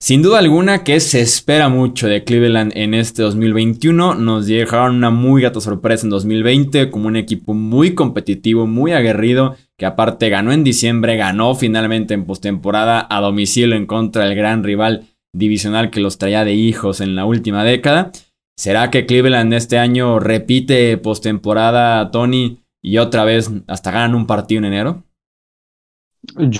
[0.00, 4.16] Sin duda alguna que se espera mucho de Cleveland en este 2021.
[4.16, 9.56] Nos dejaron una muy gata sorpresa en 2020 como un equipo muy competitivo, muy aguerrido,
[9.78, 14.64] que aparte ganó en diciembre, ganó finalmente en postemporada a domicilio en contra del gran
[14.64, 18.12] rival divisional que los traía de hijos en la última década.
[18.56, 24.60] ¿Será que Cleveland este año repite postemporada, Tony, y otra vez hasta ganan un partido
[24.60, 25.02] en enero?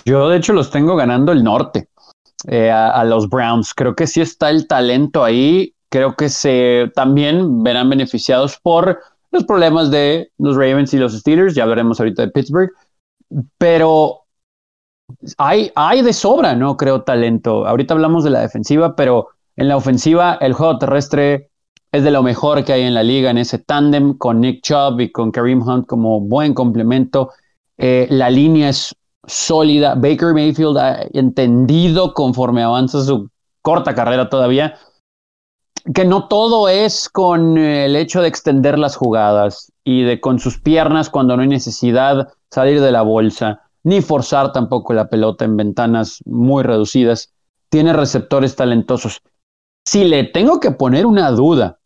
[0.05, 1.89] Yo, de hecho, los tengo ganando el norte
[2.47, 3.73] eh, a, los Browns.
[3.75, 5.75] Creo que sí está el talento ahí.
[5.89, 11.55] Creo que se también verán beneficiados por los problemas de los Ravens y los Steelers.
[11.55, 12.71] Ya veremos ahorita de Pittsburgh.
[13.59, 14.25] Pero
[15.39, 16.77] hay, hay de sobra, ¿no?
[16.77, 17.67] Creo talento.
[17.67, 21.51] Ahorita hablamos de la defensiva, pero en la ofensiva el juego terrestre
[21.95, 25.01] es de lo mejor que hay en la liga en ese tándem con Nick Chubb
[25.01, 27.31] y con Kareem Hunt como buen complemento.
[27.79, 29.95] Eh, la línea es sólida.
[29.95, 33.31] Baker Mayfield ha entendido conforme avanza su
[33.63, 34.75] corta carrera todavía
[35.93, 40.59] que no todo es con el hecho de extender las jugadas y de con sus
[40.59, 45.57] piernas cuando no hay necesidad salir de la bolsa, ni forzar tampoco la pelota en
[45.57, 47.35] ventanas muy reducidas.
[47.69, 49.21] Tiene receptores talentosos.
[49.87, 51.79] Si le tengo que poner una duda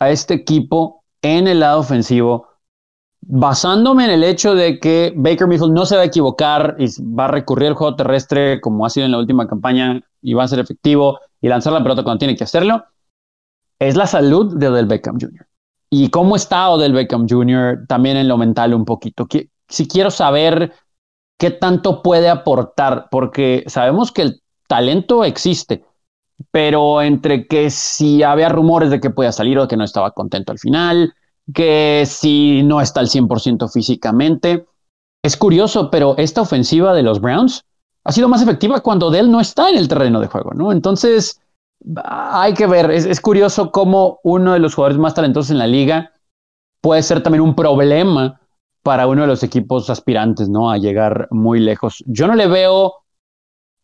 [0.00, 2.48] a este equipo en el lado ofensivo,
[3.20, 7.24] basándome en el hecho de que Baker Mayfield no se va a equivocar y va
[7.24, 10.48] a recurrir al juego terrestre como ha sido en la última campaña y va a
[10.48, 12.84] ser efectivo y lanzar la pelota cuando tiene que hacerlo,
[13.78, 15.46] es la salud de Odell Beckham Jr.
[15.90, 17.86] Y cómo está Odell Beckham Jr.
[17.86, 19.26] también en lo mental un poquito.
[19.68, 20.72] Si quiero saber
[21.38, 25.84] qué tanto puede aportar, porque sabemos que el talento existe,
[26.50, 30.52] pero entre que si había rumores de que podía salir o que no estaba contento
[30.52, 31.14] al final,
[31.54, 34.66] que si no está al 100% físicamente.
[35.22, 37.64] Es curioso, pero esta ofensiva de los Browns
[38.04, 40.70] ha sido más efectiva cuando Dell no está en el terreno de juego, ¿no?
[40.70, 41.40] Entonces,
[42.04, 46.12] hay que ver, es, curioso cómo uno de los jugadores más talentosos en la liga
[46.80, 48.40] puede ser también un problema
[48.82, 50.70] para uno de los equipos aspirantes, ¿no?
[50.70, 52.04] A llegar muy lejos.
[52.06, 52.94] Yo no le veo,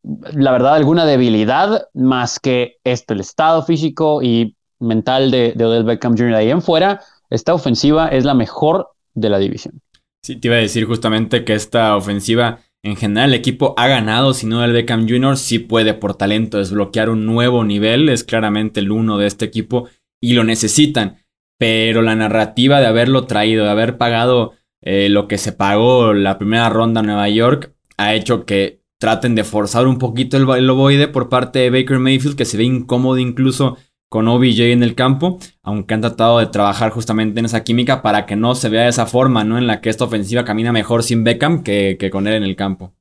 [0.02, 5.84] la verdad, alguna debilidad más que esto, el estado físico y mental de, de Odell
[5.84, 6.34] Beckham Jr.
[6.34, 7.00] ahí en fuera
[7.32, 9.80] esta ofensiva es la mejor de la división.
[10.22, 14.34] Sí, te iba a decir justamente que esta ofensiva, en general, el equipo ha ganado,
[14.34, 15.38] si no el Beckham Jr.
[15.38, 19.88] sí puede por talento desbloquear un nuevo nivel, es claramente el uno de este equipo
[20.20, 21.24] y lo necesitan.
[21.58, 26.38] Pero la narrativa de haberlo traído, de haber pagado eh, lo que se pagó la
[26.38, 30.70] primera ronda en Nueva York, ha hecho que traten de forzar un poquito el, el
[30.70, 33.76] ovoide por parte de Baker Mayfield, que se ve incómodo incluso
[34.08, 38.26] con OBJ en el campo, aunque han tratado de trabajar justamente en esa química para
[38.26, 39.58] que no se vea de esa forma, ¿no?
[39.58, 42.92] En la que esta ofensiva camina mejor sin Beckham que, con él en el campo.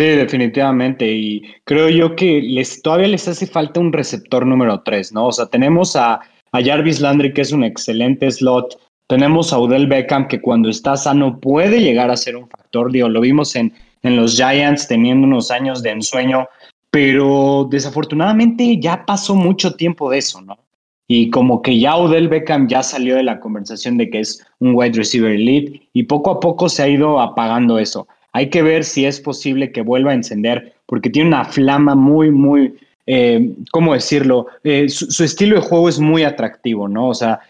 [0.00, 1.12] Sí, definitivamente.
[1.12, 5.26] Y creo yo que les, todavía les hace falta un receptor número 3, ¿no?
[5.26, 6.20] O sea, tenemos a,
[6.52, 8.80] a Jarvis Landry, que es un excelente slot.
[9.06, 12.90] Tenemos a Udell Beckham, que cuando está sano puede llegar a ser un factor.
[12.90, 16.48] Digo, lo vimos en, en los Giants teniendo unos años de ensueño
[16.90, 20.58] pero desafortunadamente ya pasó mucho tiempo de eso, ¿no?
[21.06, 24.74] Y como que ya Odell Beckham ya salió de la conversación de que es un
[24.74, 28.06] wide receiver elite y poco a poco se ha ido apagando eso.
[28.32, 32.30] Hay que ver si es posible que vuelva a encender porque tiene una flama muy,
[32.30, 32.74] muy,
[33.06, 34.48] eh, ¿cómo decirlo?
[34.64, 37.08] Eh, su, estilo de juego es muy atractivo, ¿no?
[37.08, 37.40] O sea,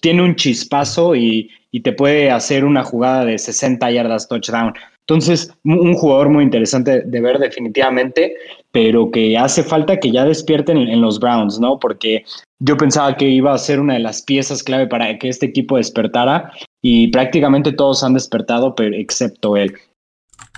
[0.00, 4.72] tiene un chispazo y, y te puede hacer una jugada de 60 yardas touchdown.
[5.08, 8.34] Entonces, un jugador muy interesante de ver definitivamente,
[8.72, 11.78] pero que hace falta que ya despierten en, los Browns, ¿no?
[11.78, 12.24] Porque
[12.58, 15.76] yo pensaba que iba a ser una de las piezas clave para que este equipo
[15.76, 16.50] despertara
[16.82, 19.74] y prácticamente todos han despertado, pero excepto él.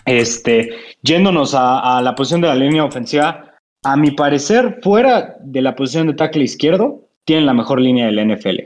[0.06, 0.70] Este,
[1.02, 6.06] yéndonos a, la posición de la línea ofensiva, a mi parecer, fuera de la posición
[6.06, 8.60] de tackle izquierdo, tienen la mejor línea del NFL.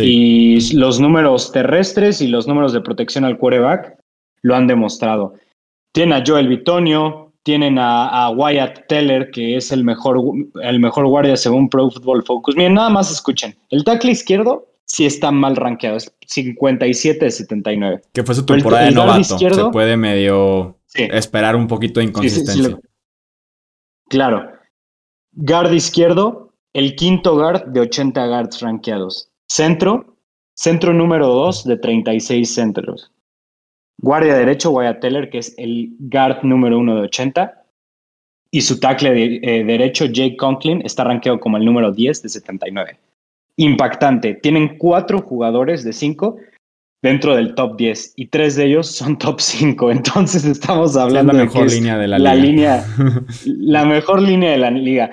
[0.00, 3.97] Y los números terrestres y los números de protección al quarterback
[4.42, 5.34] lo han demostrado.
[5.92, 10.20] Tienen a Joel Bitonio, tienen a, Wyatt Teller, que es el mejor,
[10.62, 12.56] el mejor guardia según Pro Football Focus.
[12.56, 13.56] Miren, nada más escuchen.
[13.70, 18.02] El tackle izquierdo sí está mal rankeado, es 57 de 79.
[18.12, 19.38] Que fue su temporada de novato.
[19.38, 22.78] Se puede medio esperar un poquito de inconsistencia.
[24.08, 24.52] claro.
[25.32, 29.30] Guard izquierdo, el quinto guard de 80 guards rankeados.
[29.46, 30.16] Centro,
[30.54, 33.12] centro número 2 de 36 centros.
[34.00, 37.64] Guardia derecho, Wyatt Teller, que es el guard número uno de 80.
[38.50, 42.28] Y su tackle de, eh, derecho, Jake Conklin, está rankeado como el número 10 de
[42.28, 42.98] 79.
[43.56, 44.34] Impactante.
[44.34, 46.36] Tienen cuatro jugadores de cinco
[47.02, 49.90] dentro del top 10 y tres de ellos son top 5.
[49.90, 52.84] Entonces estamos hablando de la mejor línea de la, la Línea,
[53.44, 55.10] la mejor línea de la liga.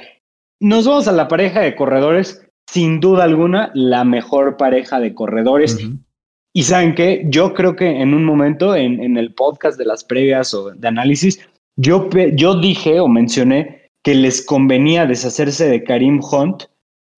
[0.59, 2.41] Nos vamos a la pareja de corredores.
[2.67, 5.77] Sin duda alguna, la mejor pareja de corredores.
[6.57, 10.53] Y saben qué, yo creo que en un momento en, el podcast de las previas
[10.53, 11.37] o de análisis,
[11.75, 16.63] yo, yo dije o mencioné que les convenía deshacerse de Karim Hunt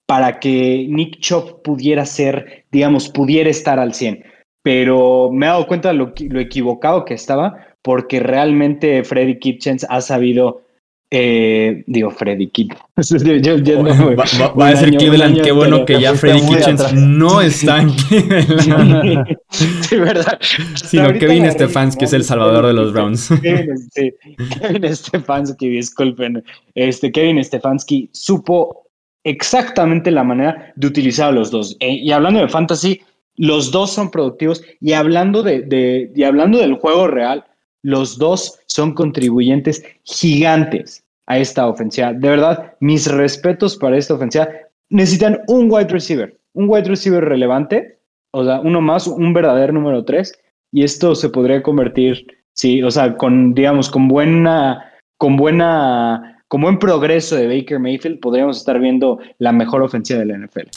[0.08, 4.24] para que Nick Chop pudiera ser, digamos, pudiera estar al 100.
[4.64, 9.86] Pero me he dado cuenta de lo, lo equivocado que estaba, porque realmente Freddy Kitchens
[9.88, 10.64] ha sabido
[11.10, 12.82] eh, digo, Freddy Kitchens.
[14.60, 19.38] va, a decir Cleveland, qué bueno que ya Freddy Kitchens no está en Cleveland.
[19.50, 20.38] sí, verdad.
[20.76, 23.30] Sino Kevin Stefanski es el salvador de los Browns.
[23.42, 26.44] Kevin Stefanski, disculpen.
[26.76, 28.88] Este, Kevin Stefanski supo
[29.24, 31.78] exactamente la manera de utilizar a los dos.
[31.80, 33.02] Eh, y hablando de fantasy,
[33.38, 34.62] los dos son productivos.
[34.82, 37.46] Y hablando, de, de, y hablando del juego real,
[37.84, 42.14] los dos son contribuyentes gigantes a esta ofensiva.
[42.14, 44.48] De verdad, mis respetos para esta ofensiva.
[44.90, 48.00] Necesitan un wide receiver, un wide receiver relevante,
[48.32, 50.34] o sea, uno más, un verdadero número tres,
[50.72, 56.62] y esto se podría convertir, sí, o sea, con, digamos, con buena, con buena, con
[56.62, 60.70] buen progreso de Baker Mayfield, podríamos estar viendo la mejor ofensiva de la NFL.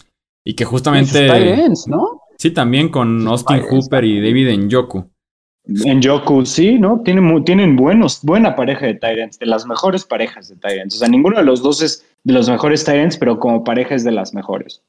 [0.45, 1.29] Y que justamente...
[1.87, 2.23] ¿no?
[2.39, 5.10] Sí, también con Austin Hooper y David Njoku.
[5.85, 7.01] En Yoku, sí, ¿no?
[7.05, 10.97] Tienen, tienen buenos, buena pareja de Tyrants, de las mejores parejas de Tyrants.
[10.97, 14.05] O sea, ninguno de los dos es de los mejores Tyrants, pero como pareja es
[14.05, 14.83] de las mejores.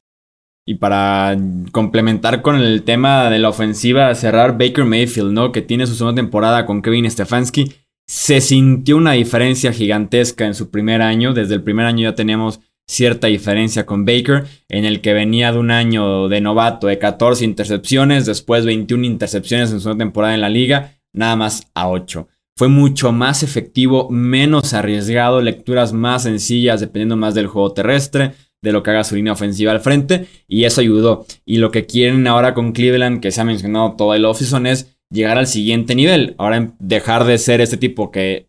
[0.64, 1.36] Y para
[1.72, 5.52] complementar con el tema de la ofensiva, cerrar Baker Mayfield, ¿no?
[5.52, 7.72] Que tiene su segunda temporada con Kevin Stefanski.
[8.06, 11.32] Se sintió una diferencia gigantesca en su primer año.
[11.32, 15.58] Desde el primer año ya teníamos cierta diferencia con Baker, en el que venía de
[15.58, 20.48] un año de novato de 14 intercepciones, después 21 intercepciones en su temporada en la
[20.48, 22.28] liga, nada más a 8.
[22.56, 28.72] Fue mucho más efectivo, menos arriesgado, lecturas más sencillas dependiendo más del juego terrestre, de
[28.72, 31.26] lo que haga su línea ofensiva al frente, y eso ayudó.
[31.44, 34.96] Y lo que quieren ahora con Cleveland, que se ha mencionado todo el offseason, es
[35.10, 36.34] llegar al siguiente nivel.
[36.38, 38.48] Ahora dejar de ser este tipo que,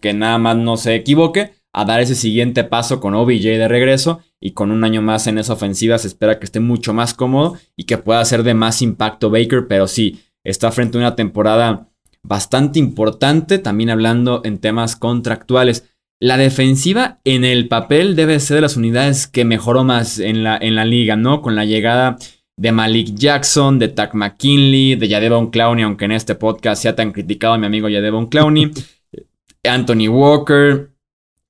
[0.00, 4.20] que nada más no se equivoque, a dar ese siguiente paso con OBJ de regreso
[4.40, 7.56] y con un año más en esa ofensiva se espera que esté mucho más cómodo
[7.76, 11.88] y que pueda ser de más impacto Baker, pero sí, está frente a una temporada
[12.22, 15.88] bastante importante, también hablando en temas contractuales.
[16.20, 20.56] La defensiva en el papel debe ser de las unidades que mejoró más en la,
[20.56, 21.42] en la liga, ¿no?
[21.42, 22.16] Con la llegada
[22.56, 27.10] de Malik Jackson, de Tack McKinley, de Yadevon Clowney, aunque en este podcast sea tan
[27.10, 28.70] criticado mi amigo Yadevon Clowney,
[29.64, 30.91] Anthony Walker,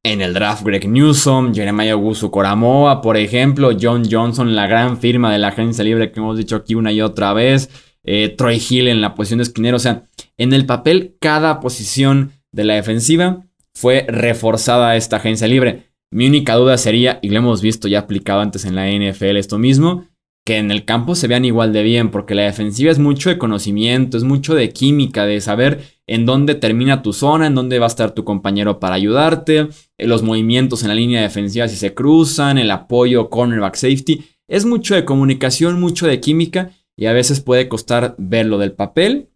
[0.04, 5.32] en el draft, Greg Newsom, Jeremiah Wusu Coramoa, por ejemplo, John Johnson, la gran firma
[5.32, 7.70] de la agencia libre que hemos dicho aquí una y otra vez,
[8.04, 9.76] eh, Troy Hill en la posición de esquinero.
[9.76, 15.92] O sea, en el papel, cada posición de la defensiva fue reforzada esta agencia libre.
[16.10, 19.58] Mi única duda sería, y lo hemos visto ya aplicado antes en la NFL esto
[19.58, 20.08] mismo,
[20.44, 23.38] que en el campo se vean igual de bien, porque la defensiva es mucho de
[23.38, 27.86] conocimiento, es mucho de química, de saber en dónde termina tu zona, en dónde va
[27.86, 31.94] a estar tu compañero para ayudarte, eh, los movimientos en la línea defensiva si se
[31.94, 34.24] cruzan, el apoyo, cornerback safety.
[34.48, 39.28] Es mucho de comunicación, mucho de química y a veces puede costar verlo del papel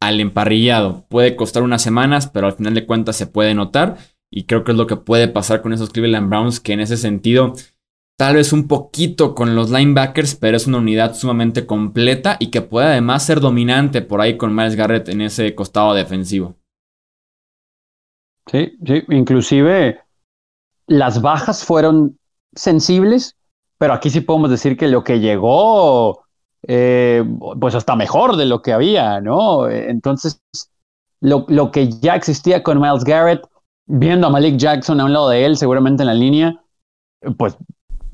[0.00, 1.04] al emparrillado.
[1.08, 3.98] Puede costar unas semanas, pero al final de cuentas se puede notar
[4.30, 6.96] y creo que es lo que puede pasar con esos Cleveland Browns que en ese
[6.96, 7.54] sentido
[8.22, 12.62] tal vez un poquito con los linebackers, pero es una unidad sumamente completa y que
[12.62, 16.54] puede además ser dominante por ahí con Miles Garrett en ese costado defensivo.
[18.48, 20.02] Sí, sí, inclusive
[20.86, 22.16] las bajas fueron
[22.54, 23.34] sensibles,
[23.76, 26.22] pero aquí sí podemos decir que lo que llegó,
[26.68, 27.24] eh,
[27.60, 29.68] pues hasta mejor de lo que había, ¿no?
[29.68, 30.40] Entonces,
[31.20, 33.42] lo, lo que ya existía con Miles Garrett,
[33.88, 36.62] viendo a Malik Jackson a un lado de él, seguramente en la línea,
[37.36, 37.56] pues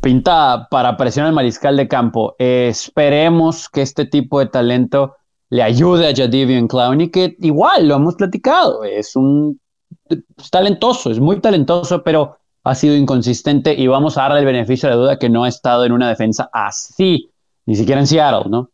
[0.08, 2.34] pinta para presionar al mariscal de campo.
[2.38, 5.16] esperemos que este tipo de talento
[5.50, 9.60] le ayude a Jadivian Clowney, que igual lo hemos platicado, es un
[10.08, 14.88] es talentoso, es muy talentoso, pero ha sido inconsistente y vamos a darle el beneficio
[14.88, 17.30] de la duda que no ha estado en una defensa así,
[17.66, 18.70] ni siquiera en Seattle, ¿no?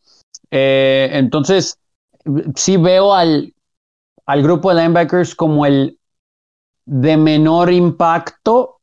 [0.53, 1.81] Eh, entonces,
[2.55, 3.53] sí veo al,
[4.25, 5.99] al grupo de linebackers como el
[6.85, 8.75] de menor impacto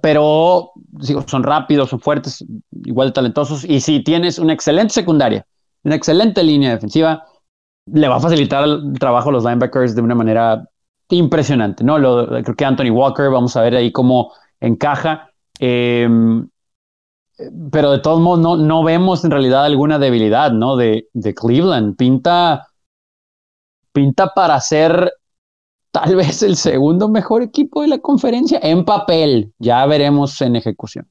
[0.00, 0.72] pero
[1.26, 2.44] son rápidos, son fuertes,
[2.84, 3.64] igual talentosos.
[3.64, 5.46] Y si tienes una excelente secundaria,
[5.84, 7.24] una excelente línea defensiva,
[7.86, 10.64] le va a facilitar el trabajo a los linebackers de una manera
[11.10, 11.98] impresionante, ¿no?
[11.98, 15.30] Lo, creo que Anthony Walker, vamos a ver ahí cómo encaja.
[15.58, 16.48] Em,
[17.70, 20.76] pero de todos modos, no, no vemos en realidad alguna debilidad, ¿no?
[20.76, 21.96] De, de Cleveland.
[21.96, 22.68] Pinta,
[23.92, 25.12] pinta para ser
[25.92, 29.52] tal vez el segundo mejor equipo de la conferencia en papel.
[29.58, 31.06] Ya veremos en ejecución.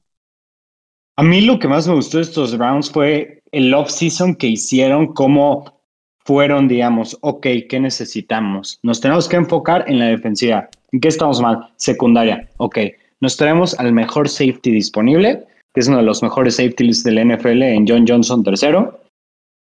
[1.16, 5.12] A mí lo que más me gustó de estos rounds fue el off-season que hicieron,
[5.12, 5.80] cómo
[6.24, 8.78] fueron, digamos, ok, ¿qué necesitamos?
[8.82, 10.68] Nos tenemos que enfocar en la defensiva.
[10.90, 11.70] ¿En qué estamos mal?
[11.76, 12.78] Secundaria, ok.
[13.20, 17.62] Nos traemos al mejor safety disponible que es uno de los mejores safeties del NFL,
[17.62, 19.00] en John Johnson tercero.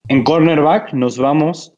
[0.08, 1.74] En cornerback nos vamos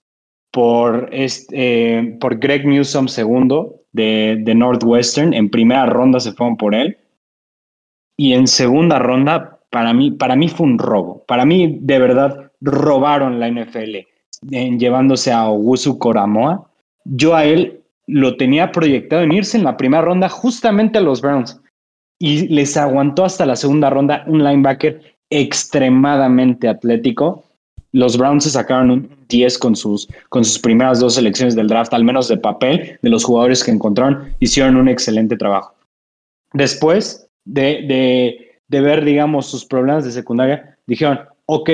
[0.52, 5.34] por, este, por Greg Newsom segundo de, de, Northwestern.
[5.34, 6.96] En primera ronda se fueron por él.
[8.16, 11.24] Y en segunda ronda, para mí, para mí fue un robo.
[11.26, 14.06] Para mí, de verdad, robaron la NFL
[14.50, 16.68] llevándose a Ogusu Koramoa.
[17.04, 21.20] Yo a él lo tenía proyectado en irse en la primera ronda justamente a los
[21.20, 21.60] Browns
[22.18, 27.44] y les aguantó hasta la segunda ronda un linebacker extremadamente atlético.
[27.92, 31.92] Los Browns se sacaron un 10 con sus, con sus primeras dos selecciones del draft,
[31.92, 35.74] al menos de papel, de los jugadores que encontraron, hicieron un excelente trabajo.
[36.54, 41.70] Después de, de, de ver, digamos, sus problemas de secundaria, dijeron, ok,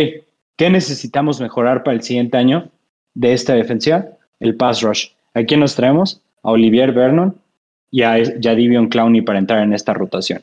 [0.57, 2.69] ¿qué necesitamos mejorar para el siguiente año
[3.15, 4.07] de esta defensiva?
[4.41, 5.09] El pass rush.
[5.35, 6.21] ¿A quién nos traemos?
[6.43, 7.37] A Olivier Vernon
[7.91, 10.43] y a Jadivion Clowney para entrar en esta rotación.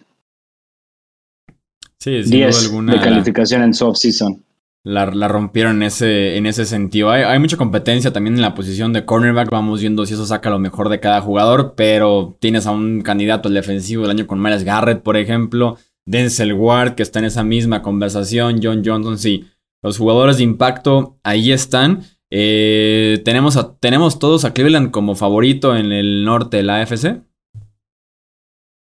[2.00, 4.45] Sí, sin 10 alguna, de calificación en soft season.
[4.86, 7.10] La, la, rompieron en ese, en ese sentido.
[7.10, 9.50] Hay, hay, mucha competencia también en la posición de cornerback.
[9.50, 11.74] Vamos viendo si eso saca lo mejor de cada jugador.
[11.76, 15.78] Pero tienes a un candidato al defensivo del año con Miles Garrett, por ejemplo.
[16.06, 18.60] Denzel Ward, que está en esa misma conversación.
[18.62, 19.46] John Johnson, sí.
[19.82, 22.04] Los jugadores de impacto ahí están.
[22.30, 27.24] Eh, ¿tenemos, ¿Tenemos todos a Cleveland como favorito en el norte de la AFC?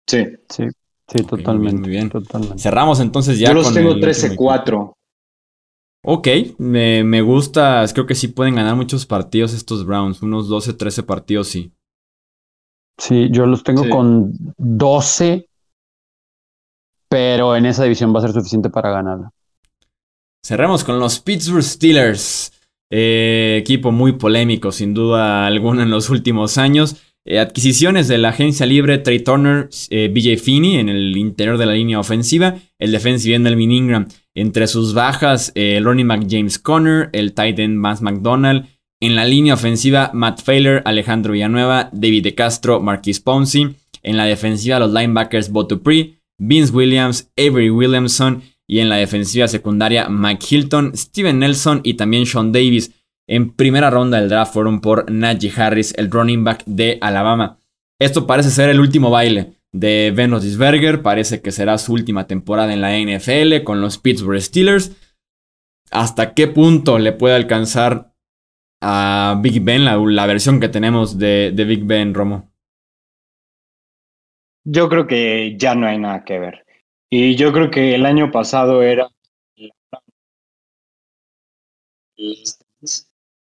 [0.08, 0.26] Sí.
[0.49, 0.64] Sí,
[1.08, 1.82] sí, totalmente.
[1.82, 2.12] Muy bien,
[2.58, 3.49] Cerramos entonces ya.
[3.49, 4.95] Yo los tengo 13-4.
[6.04, 6.28] Ok,
[6.58, 7.86] me, me, gusta.
[7.93, 10.22] Creo que sí pueden ganar muchos partidos estos Browns.
[10.22, 11.72] Unos 12, 13 partidos, sí.
[12.97, 15.47] Sí, yo los tengo con 12.
[17.10, 19.32] Pero en esa división va a ser suficiente para ganarla.
[20.43, 22.52] Cerramos con los Pittsburgh Steelers.
[22.89, 26.97] Eh, equipo muy polémico, sin duda alguna, en los últimos años.
[27.24, 31.68] Eh, adquisiciones de la agencia libre Trey Turner, eh, BJ Finney en el interior de
[31.68, 34.08] la línea ofensiva, el defensive end Melvin Ingram.
[34.34, 38.65] Entre sus bajas, el running back James Conner, el tight end Vance McDonald.
[39.01, 43.75] En la línea ofensiva, Matt Failer, Alejandro Villanueva, David De Castro, Marquis Ponzi.
[44.03, 45.67] En la defensiva, los linebackers Bo
[46.39, 48.43] Vince Williams, Avery Williamson.
[48.67, 52.91] Y en la defensiva secundaria, Mike Hilton, Steven Nelson y también Sean Davis.
[53.27, 57.57] En primera ronda del draft fueron por Najee Harris, el running back de Alabama.
[57.99, 61.01] Esto parece ser el último baile de Roethlisberger.
[61.01, 64.95] Parece que será su última temporada en la NFL con los Pittsburgh Steelers.
[65.91, 68.13] ¿Hasta qué punto le puede alcanzar
[68.82, 72.49] a Big Ben, la, versión que tenemos de, de Big Ben, Romo?
[74.63, 76.65] Yo creo que ya no hay nada que ver.
[77.09, 79.09] Y yo creo que el año pasado era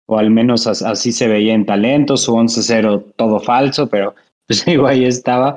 [0.05, 4.15] o al menos así se veía en talento, su 11-0 todo falso, pero
[4.47, 5.55] pues ahí estaba.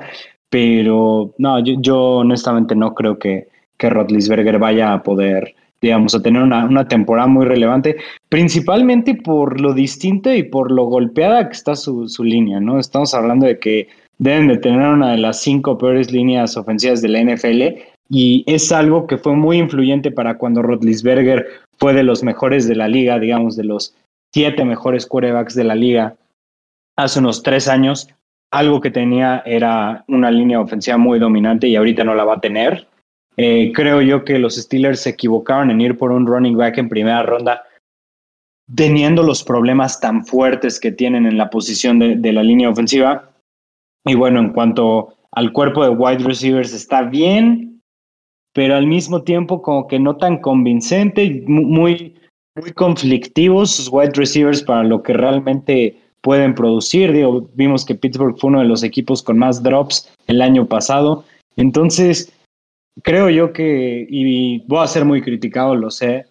[0.53, 3.47] Pero no, yo, honestamente no creo que,
[3.77, 7.95] que Rotlisberger vaya a poder, digamos, a tener una, una, temporada muy relevante,
[8.29, 12.77] principalmente por lo distinto y por lo golpeada que está su, su línea, ¿no?
[12.77, 13.87] Estamos hablando de que
[14.19, 17.63] deben de tener una de las cinco peores líneas ofensivas de la NFL
[18.09, 21.47] y es algo que fue muy influyente para cuando Rotlisberger
[21.79, 23.95] fue de los mejores de la liga, digamos, de los
[24.31, 26.15] siete mejores quarterbacks de la liga
[26.95, 28.07] hace unos tres años.
[28.53, 32.39] Algo que tenía era una línea ofensiva muy dominante y ahorita no la va a
[32.39, 32.87] tener.
[33.35, 36.87] Eh, creo yo que los Steelers se equivocaron en ir por un running back en
[36.87, 37.63] primera ronda,
[38.75, 43.31] teniendo los problemas tan fuertes que tienen en la posición de, de la línea ofensiva.
[44.05, 47.81] Y bueno, en cuanto al cuerpo de wide receivers, está bien,
[48.53, 52.19] pero al mismo tiempo como que no tan convincente, muy,
[52.55, 57.11] muy conflictivos sus wide receivers para lo que realmente pueden producir.
[57.11, 61.25] Digo, vimos que Pittsburgh fue uno de los equipos con más drops el año pasado.
[61.57, 62.33] Entonces,
[63.03, 66.25] creo yo que, y voy a ser muy criticado, lo sé,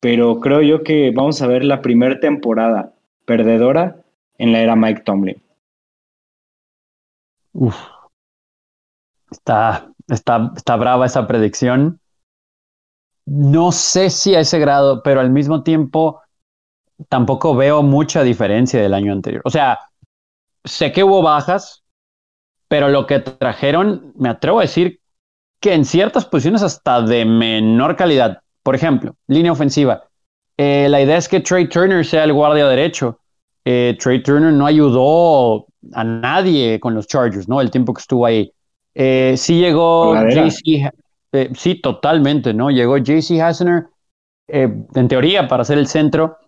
[0.00, 2.92] pero creo yo que vamos a ver la primera temporada
[3.24, 3.96] perdedora
[4.36, 5.40] en la era Mike Tomlin.
[7.52, 7.76] Uf.
[9.30, 12.00] Está, está, está brava esa predicción
[13.28, 16.22] no sé si a ese grado, pero al mismo tiempo
[17.08, 19.42] tampoco veo mucha diferencia del año anterior.
[19.44, 19.78] O sea,
[20.64, 21.84] sé que hubo bajas,
[22.68, 25.00] pero lo que trajeron, me atrevo a decir
[25.60, 28.42] que en ciertas posiciones hasta de menor calidad.
[28.62, 30.04] Por ejemplo, línea ofensiva.
[30.56, 33.20] Eh, la idea es que Trey Turner sea el guardia derecho.
[33.64, 37.60] Eh, Trey Turner no ayudó a nadie con los Chargers, ¿no?
[37.60, 38.52] El tiempo que estuvo ahí.
[38.94, 40.90] Eh, sí llegó JC,
[41.54, 42.70] sí, totalmente, ¿no?
[42.70, 43.86] Llegó JC Hassener,
[44.48, 46.38] eh, en teoría, para ser el centro.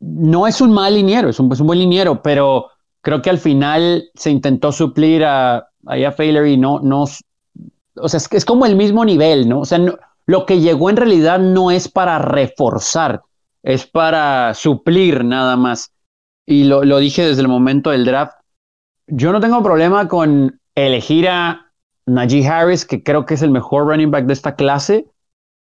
[0.00, 2.66] No es un mal liniero, es un, buen liniero, pero
[3.00, 8.18] creo que al final se intentó suplir a, a, a y no, no, o sea,
[8.18, 9.60] es, es como el mismo nivel, ¿no?
[9.60, 9.78] O sea,
[10.26, 13.22] lo que llegó en realidad no es para reforzar,
[13.62, 15.90] es para suplir nada más.
[16.46, 18.34] Y lo, lo dije desde el momento del draft.
[19.06, 21.72] Yo no tengo problema con elegir a
[22.06, 25.06] Najee Harris, que creo que es el mejor running back de esta clase,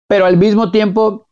[0.08, 1.25] pero al mismo tiempo,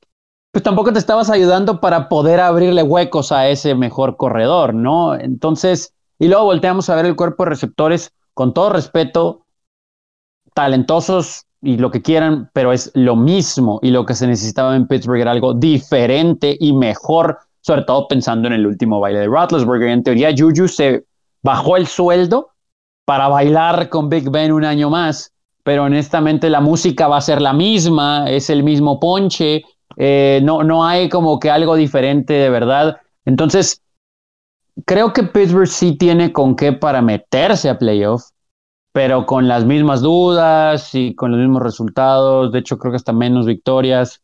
[0.53, 5.15] pues tampoco te estabas ayudando para poder abrirle huecos a ese mejor corredor, ¿no?
[5.15, 9.47] Entonces, y luego volteamos a ver el cuerpo de receptores, con todo respeto,
[10.53, 14.85] talentosos y lo que quieran, pero es lo mismo y lo que se necesitaba en
[14.85, 19.89] Pittsburgh era algo diferente y mejor, sobre todo pensando en el último baile de Roethlisberger.
[19.89, 21.03] En teoría, Juju se
[21.41, 22.51] bajó el sueldo
[23.05, 25.33] para bailar con Big Ben un año más,
[25.63, 29.63] pero honestamente la música va a ser la misma, es el mismo ponche,
[29.97, 32.97] eh, no, no hay como que algo diferente de verdad.
[33.25, 33.81] Entonces,
[34.85, 38.23] creo que Pittsburgh sí tiene con qué para meterse a playoff,
[38.91, 43.13] pero con las mismas dudas y con los mismos resultados, de hecho creo que hasta
[43.13, 44.21] menos victorias.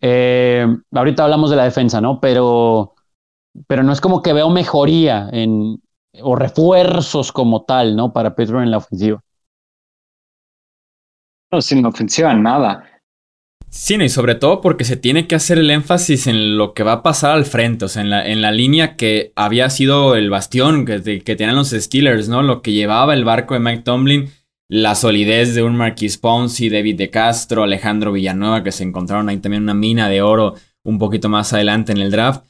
[0.00, 2.20] Eh, ahorita hablamos de la defensa, ¿no?
[2.20, 2.94] Pero,
[3.68, 5.82] pero no es como que veo mejoría en,
[6.22, 8.12] o refuerzos como tal, ¿no?
[8.12, 9.22] Para Pittsburgh en la ofensiva.
[11.52, 12.84] No, sin ofensiva nada.
[13.74, 16.92] Sí, y sobre todo porque se tiene que hacer el énfasis en lo que va
[16.92, 20.28] a pasar al frente, o sea, en la, en la línea que había sido el
[20.28, 22.42] bastión que, tenían los Steelers, ¿no?
[22.42, 24.28] Lo que llevaba el barco de Mike Tomlin,
[24.68, 29.38] la solidez de un Marquis Ponzi, David de Castro, Alejandro Villanueva, que se encontraron ahí
[29.38, 30.54] también una mina de oro
[30.84, 32.44] un poquito más adelante en el draft.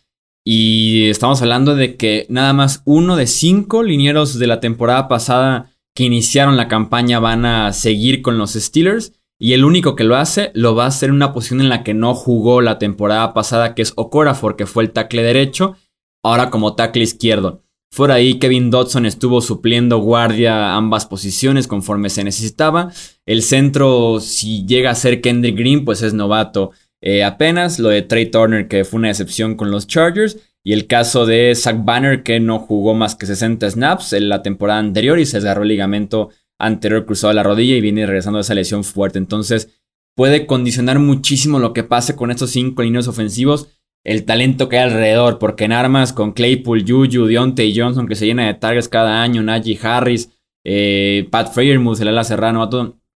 [0.45, 5.71] Y estamos hablando de que nada más uno de cinco linieros de la temporada pasada
[5.95, 9.13] que iniciaron la campaña van a seguir con los Steelers.
[9.43, 11.83] Y el único que lo hace, lo va a hacer en una posición en la
[11.83, 15.75] que no jugó la temporada pasada, que es Okorafor, que fue el tackle derecho,
[16.23, 17.65] ahora como tackle izquierdo.
[17.91, 22.93] Fuera ahí, Kevin Dodson estuvo supliendo guardia ambas posiciones conforme se necesitaba.
[23.27, 26.71] El centro, si llega a ser Kendrick Green, pues es novato
[27.01, 27.81] eh, apenas.
[27.81, 30.39] Lo de Trey Turner, que fue una excepción con los Chargers.
[30.63, 34.41] Y el caso de Zach Banner, que no jugó más que 60 snaps en la
[34.45, 36.29] temporada anterior y se desgarró el ligamento
[36.63, 39.19] anterior cruzado la rodilla y viene regresando de esa lesión fuerte.
[39.19, 39.81] Entonces
[40.15, 43.69] puede condicionar muchísimo lo que pase con estos cinco líneas ofensivos,
[44.05, 48.27] el talento que hay alrededor, porque en armas con Claypool, Juju, Deontay Johnson, que se
[48.27, 50.31] llena de targets cada año, Najee Harris,
[50.65, 52.69] eh, Pat Freiermuth, el serrano,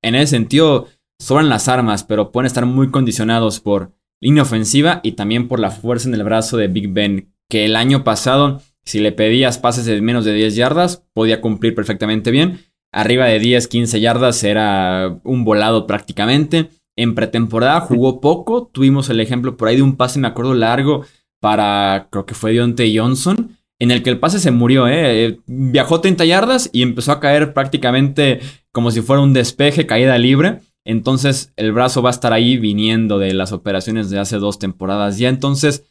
[0.02, 0.88] en ese sentido
[1.20, 3.92] sobran las armas, pero pueden estar muy condicionados por
[4.22, 7.76] línea ofensiva y también por la fuerza en el brazo de Big Ben, que el
[7.76, 12.60] año pasado, si le pedías pases de menos de 10 yardas, podía cumplir perfectamente bien
[12.96, 16.70] arriba de 10, 15 yardas era un volado prácticamente.
[16.96, 18.68] En pretemporada jugó poco.
[18.72, 21.06] Tuvimos el ejemplo por ahí de un pase, me acuerdo, largo
[21.42, 25.26] para, creo que fue Deontay Johnson, en el que el pase se murió, ¿eh?
[25.26, 25.40] ¿eh?
[25.46, 28.40] Viajó 30 yardas y empezó a caer prácticamente
[28.72, 30.62] como si fuera un despeje, caída libre.
[30.86, 35.18] Entonces el brazo va a estar ahí viniendo de las operaciones de hace dos temporadas
[35.18, 35.28] ya.
[35.28, 35.84] Entonces,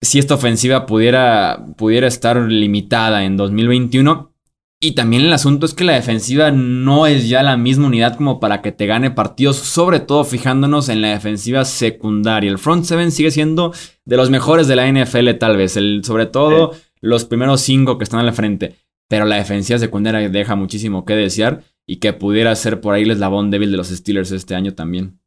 [0.00, 4.33] si esta ofensiva pudiera, pudiera estar limitada en 2021,
[4.84, 8.38] y también el asunto es que la defensiva no es ya la misma unidad como
[8.38, 12.50] para que te gane partidos, sobre todo fijándonos en la defensiva secundaria.
[12.50, 13.72] El front seven sigue siendo
[14.04, 18.04] de los mejores de la NFL tal vez, el, sobre todo los primeros cinco que
[18.04, 18.74] están al frente.
[19.08, 23.12] Pero la defensiva secundaria deja muchísimo que desear y que pudiera ser por ahí el
[23.12, 25.18] eslabón débil de los Steelers este año también.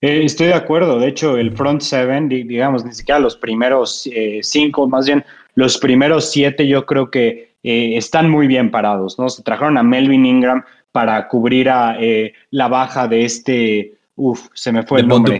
[0.00, 4.38] Eh, estoy de acuerdo, de hecho el front seven, digamos, ni siquiera los primeros eh,
[4.44, 5.24] cinco, más bien
[5.56, 9.28] los primeros siete yo creo que eh, están muy bien parados, ¿no?
[9.28, 14.72] Se trajeron a Melvin Ingram para cubrir a eh, la baja de este, uff, se
[14.72, 15.38] me fue el nombre.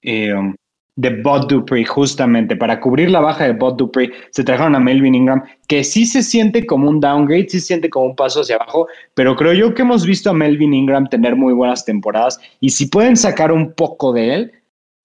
[0.00, 0.54] Eh, um,
[0.94, 5.14] de Bot Dupree, justamente, para cubrir la baja de Bot Dupree, se trajeron a Melvin
[5.14, 8.56] Ingram, que sí se siente como un downgrade, sí se siente como un paso hacia
[8.56, 12.70] abajo, pero creo yo que hemos visto a Melvin Ingram tener muy buenas temporadas y
[12.70, 14.52] si pueden sacar un poco de él,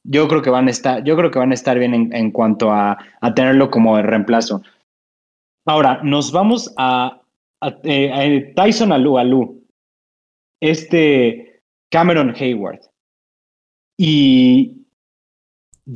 [0.06, 2.72] yo creo que van a estar, yo creo que van a estar bien en, cuanto
[2.72, 4.62] a, a, tenerlo como de reemplazo.
[5.66, 7.22] Ahora, nos vamos a,
[7.84, 9.64] eh, Tyson Alu Alu,
[10.62, 12.80] este Cameron Hayward
[13.98, 14.78] y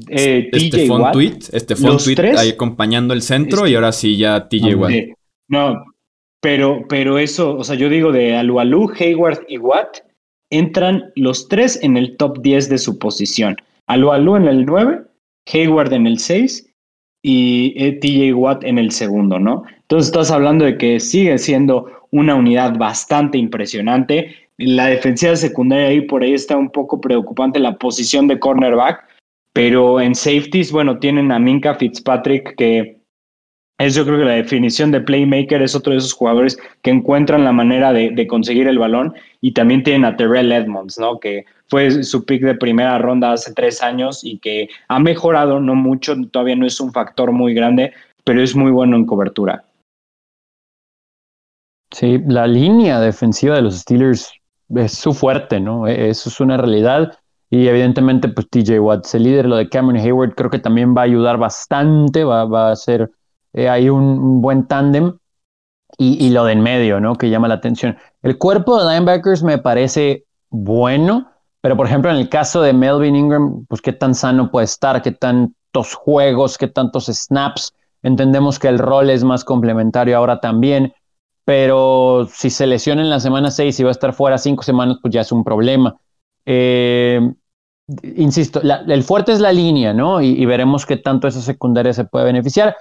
[0.10, 4.76] eh, este fue tweet, este tweet ahí acompañando el centro y ahora sí ya TJ
[4.76, 4.94] Watt.
[5.48, 5.86] No,
[6.42, 10.00] pero, pero eso, o sea, yo digo de Alu Alu, Hayward y Watt,
[10.52, 13.56] entran los tres en el top 10 de su posición.
[13.88, 15.02] Alu Alu en el 9,
[15.52, 16.75] Hayward en el 6
[17.28, 19.64] y eh, TJ Watt en el segundo, ¿no?
[19.82, 24.36] Entonces estás hablando de que sigue siendo una unidad bastante impresionante.
[24.60, 29.04] La defensiva secundaria ahí por ahí está un poco preocupante la posición de cornerback,
[29.54, 32.95] pero en safeties, bueno, tienen a Minka Fitzpatrick que
[33.78, 37.44] Es yo creo que la definición de playmaker es otro de esos jugadores que encuentran
[37.44, 41.20] la manera de, conseguir el balón y también tienen a Terrell Edmonds, ¿no?
[41.20, 45.76] Que fue su pick de primera ronda hace tres años y que ha mejorado, no
[45.76, 47.92] mucho, todavía no es un factor muy grande,
[48.24, 49.66] pero es muy bueno en cobertura.
[51.92, 54.32] Sí, la línea defensiva de los Steelers
[54.74, 55.86] es su fuerte, ¿no?
[55.88, 57.18] E, eso es una realidad.
[57.50, 61.02] Y evidentemente, pues TJ Watts, el líder, lo de Cameron Hayward, creo que también va
[61.02, 63.12] a ayudar bastante, va a ser
[63.56, 65.18] eh, hay un, buen tándem.
[65.98, 67.16] Y, lo de en medio, ¿no?
[67.16, 67.98] Que llama la atención.
[68.22, 71.32] El cuerpo de linebackers me parece bueno,
[71.62, 75.02] pero por ejemplo, en el caso de Melvin Ingram, pues qué tan sano puede estar,
[75.02, 77.74] qué tantos juegos, qué tantos snaps.
[78.04, 80.94] Entendemos que el rol es más complementario ahora también,
[81.46, 84.98] pero si se lesiona en la semana 6 y va a estar fuera cinco semanas,
[85.02, 85.96] pues ya es un problema.
[86.46, 87.22] Eh,
[88.18, 90.22] insisto, el fuerte es la línea, ¿no?
[90.22, 92.76] Y, y, veremos qué tanto esa secundaria se puede beneficiar.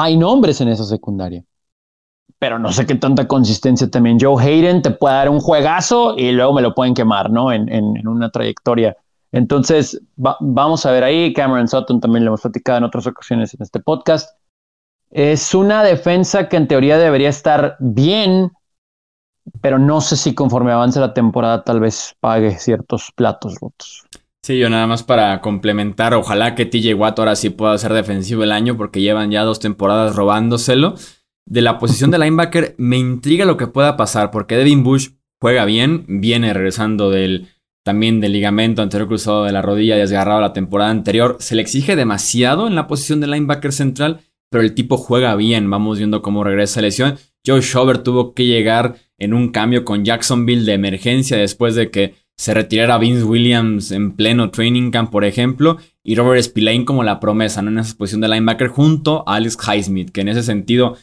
[0.00, 1.44] Hay nombres en esa secundaria.
[2.38, 4.18] Pero no sé qué tanta consistencia también.
[4.20, 7.50] Joe Hayden te puede dar un juegazo y luego me lo pueden quemar, ¿no?
[7.50, 8.96] En, una trayectoria.
[9.32, 11.32] Entonces, vamos a ver ahí.
[11.32, 14.38] Cameron Sutton también lo hemos platicado en otras ocasiones en este podcast.
[15.10, 18.52] Es una defensa que en teoría debería estar bien,
[19.60, 24.06] pero no sé si conforme avance la temporada tal vez pague ciertos platos rotos.
[24.42, 28.44] Sí, yo nada más para complementar, ojalá que TJ Watt ahora sí pueda ser defensivo
[28.44, 30.94] el año porque llevan ya dos temporadas robándoselo.
[31.44, 35.10] De la posición de linebacker me intriga lo que pueda pasar porque Devin Bush
[35.40, 37.48] juega bien, viene regresando del
[37.84, 41.38] también del ligamento anterior cruzado de la rodilla desgarrado la temporada anterior.
[41.40, 44.20] Se le exige demasiado en la posición de linebacker central,
[44.50, 45.70] pero el tipo juega bien.
[45.70, 47.16] Vamos viendo cómo regresa la lesión.
[47.46, 52.14] Joe Shover tuvo que llegar en un cambio con Jacksonville de emergencia después de que
[52.38, 57.18] se retirara Vince Williams en pleno training camp, por ejemplo, y Robert Spillane como la
[57.18, 57.70] promesa, ¿no?
[57.70, 60.96] En esa posición de linebacker junto a Alex Highsmith, que en ese sentido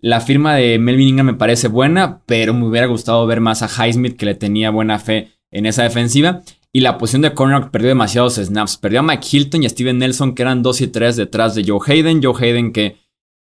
[0.00, 3.68] la firma de Melvin Ingram me parece buena, pero me hubiera gustado ver más a
[3.68, 6.42] Highsmith que le tenía buena fe en esa defensiva.
[6.72, 8.76] Y la posición de corner perdió demasiados snaps.
[8.76, 11.64] Perdió a Mike Hilton y a Steven Nelson, que eran 2 y 3 detrás de
[11.66, 12.22] Joe Hayden.
[12.22, 12.96] Joe Hayden que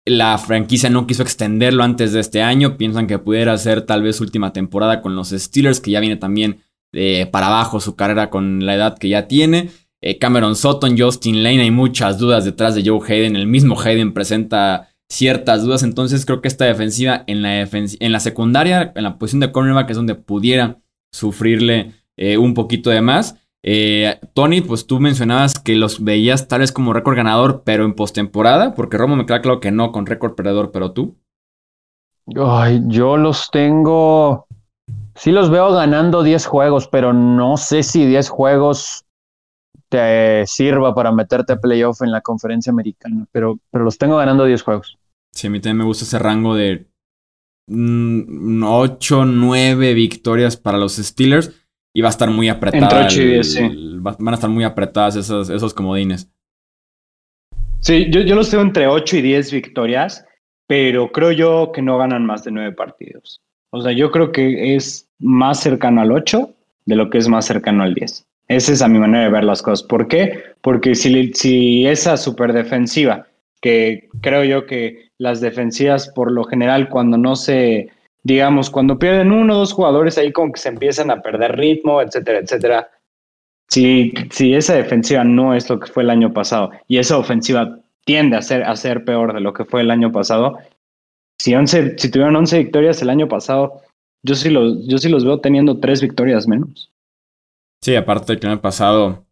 [0.05, 2.75] la franquicia no quiso extenderlo antes de este año.
[2.75, 6.59] Piensan que pudiera ser tal vez última temporada con los Steelers, que ya viene también
[6.93, 9.71] eh, para abajo su carrera con la edad que ya tiene.
[10.01, 13.35] Eh, Cameron Sutton, Justin Lane, hay muchas dudas detrás de Joe Hayden.
[13.35, 15.81] El mismo Hayden presenta ciertas dudas.
[15.81, 19.89] Entonces creo que esta defensiva en la, en la secundaria, en la posición de cornerback,
[19.89, 20.79] es donde pudiera
[21.11, 23.39] sufrirle eh, un poquito de más.
[24.33, 28.75] Tony, pues tú mencionabas que los veías tal vez como récord ganador, pero en postemporada,
[28.75, 31.15] porque Romo me queda claro que no con récord perdedor, pero tú.
[32.35, 34.47] Ay, yo los tengo
[35.15, 39.05] Sí los veo ganando 10 juegos, pero no sé si 10 juegos
[39.89, 44.45] te sirva para meterte a playoff en la conferencia americana, pero, pero los tengo ganando
[44.45, 44.97] 10 juegos.
[45.31, 46.87] Sí, a mí también me gusta ese rango de
[47.67, 51.51] 8, mm, 9 victorias para los Steelers
[51.93, 53.07] y va a estar muy apretada.
[53.99, 56.29] Van a estar muy apretadas esos, esos comodines.
[57.79, 60.25] Sí, yo, yo los tengo entre 8 y 10 victorias,
[60.67, 63.41] pero creo yo que no ganan más de 9 partidos.
[63.75, 66.47] O sea, yo creo que es más cercano al 8
[66.85, 68.23] de lo que es más cercano al 10.
[68.47, 69.81] Esa es a mi manera de ver las cosas.
[69.81, 70.43] ¿Por qué?
[70.61, 73.25] Porque si, si esa super defensiva,
[73.61, 77.89] que creo yo que las defensivas por lo general cuando no se,
[78.21, 81.99] digamos, cuando pierden uno o dos jugadores ahí como que se empiezan a perder ritmo,
[81.99, 82.91] etcétera, etcétera.
[83.69, 87.79] Si, si esa defensiva no es lo que fue el año pasado y esa ofensiva
[88.05, 90.59] tiende a ser, a ser peor de lo que fue el año pasado,
[91.43, 91.53] si,
[91.97, 93.81] si tuvieron 11 victorias el año pasado,
[94.25, 96.89] yo sí, los, yo sí los veo teniendo tres victorias menos.
[97.81, 99.25] Sí, aparte que el año pasado,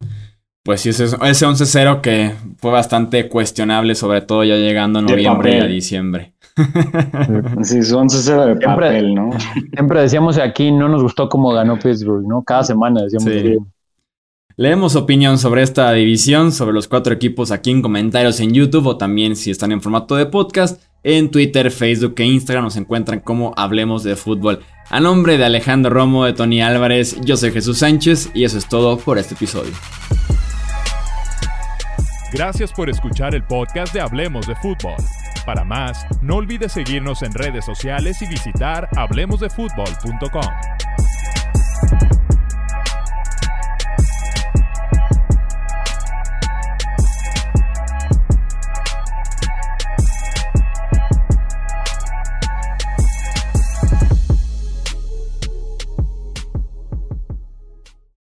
[0.64, 5.58] pues sí, ese, ese 11-0 que fue bastante cuestionable, sobre todo ya llegando a noviembre
[5.58, 6.34] y a diciembre.
[7.64, 9.30] Sí, es 11-0 de papel, ¿no?
[9.74, 12.44] Siempre decíamos aquí, no nos gustó cómo ganó Pittsburgh, ¿no?
[12.44, 13.32] Cada semana decíamos.
[13.32, 13.58] Sí.
[14.62, 18.96] Leemos opinión sobre esta división, sobre los cuatro equipos aquí en comentarios en YouTube o
[18.96, 20.80] también si están en formato de podcast.
[21.02, 24.60] En Twitter, Facebook e Instagram nos encuentran como Hablemos de Fútbol.
[24.92, 28.70] A nombre de Alejandro Romo, de Tony Álvarez, yo soy Jesús Sánchez y eso es
[28.70, 29.72] todo por este episodio.
[32.32, 34.94] Gracias por escuchar el podcast de Hablemos de Fútbol.
[35.44, 40.52] Para más, no olvides seguirnos en redes sociales y visitar hablemosdefutbol.com.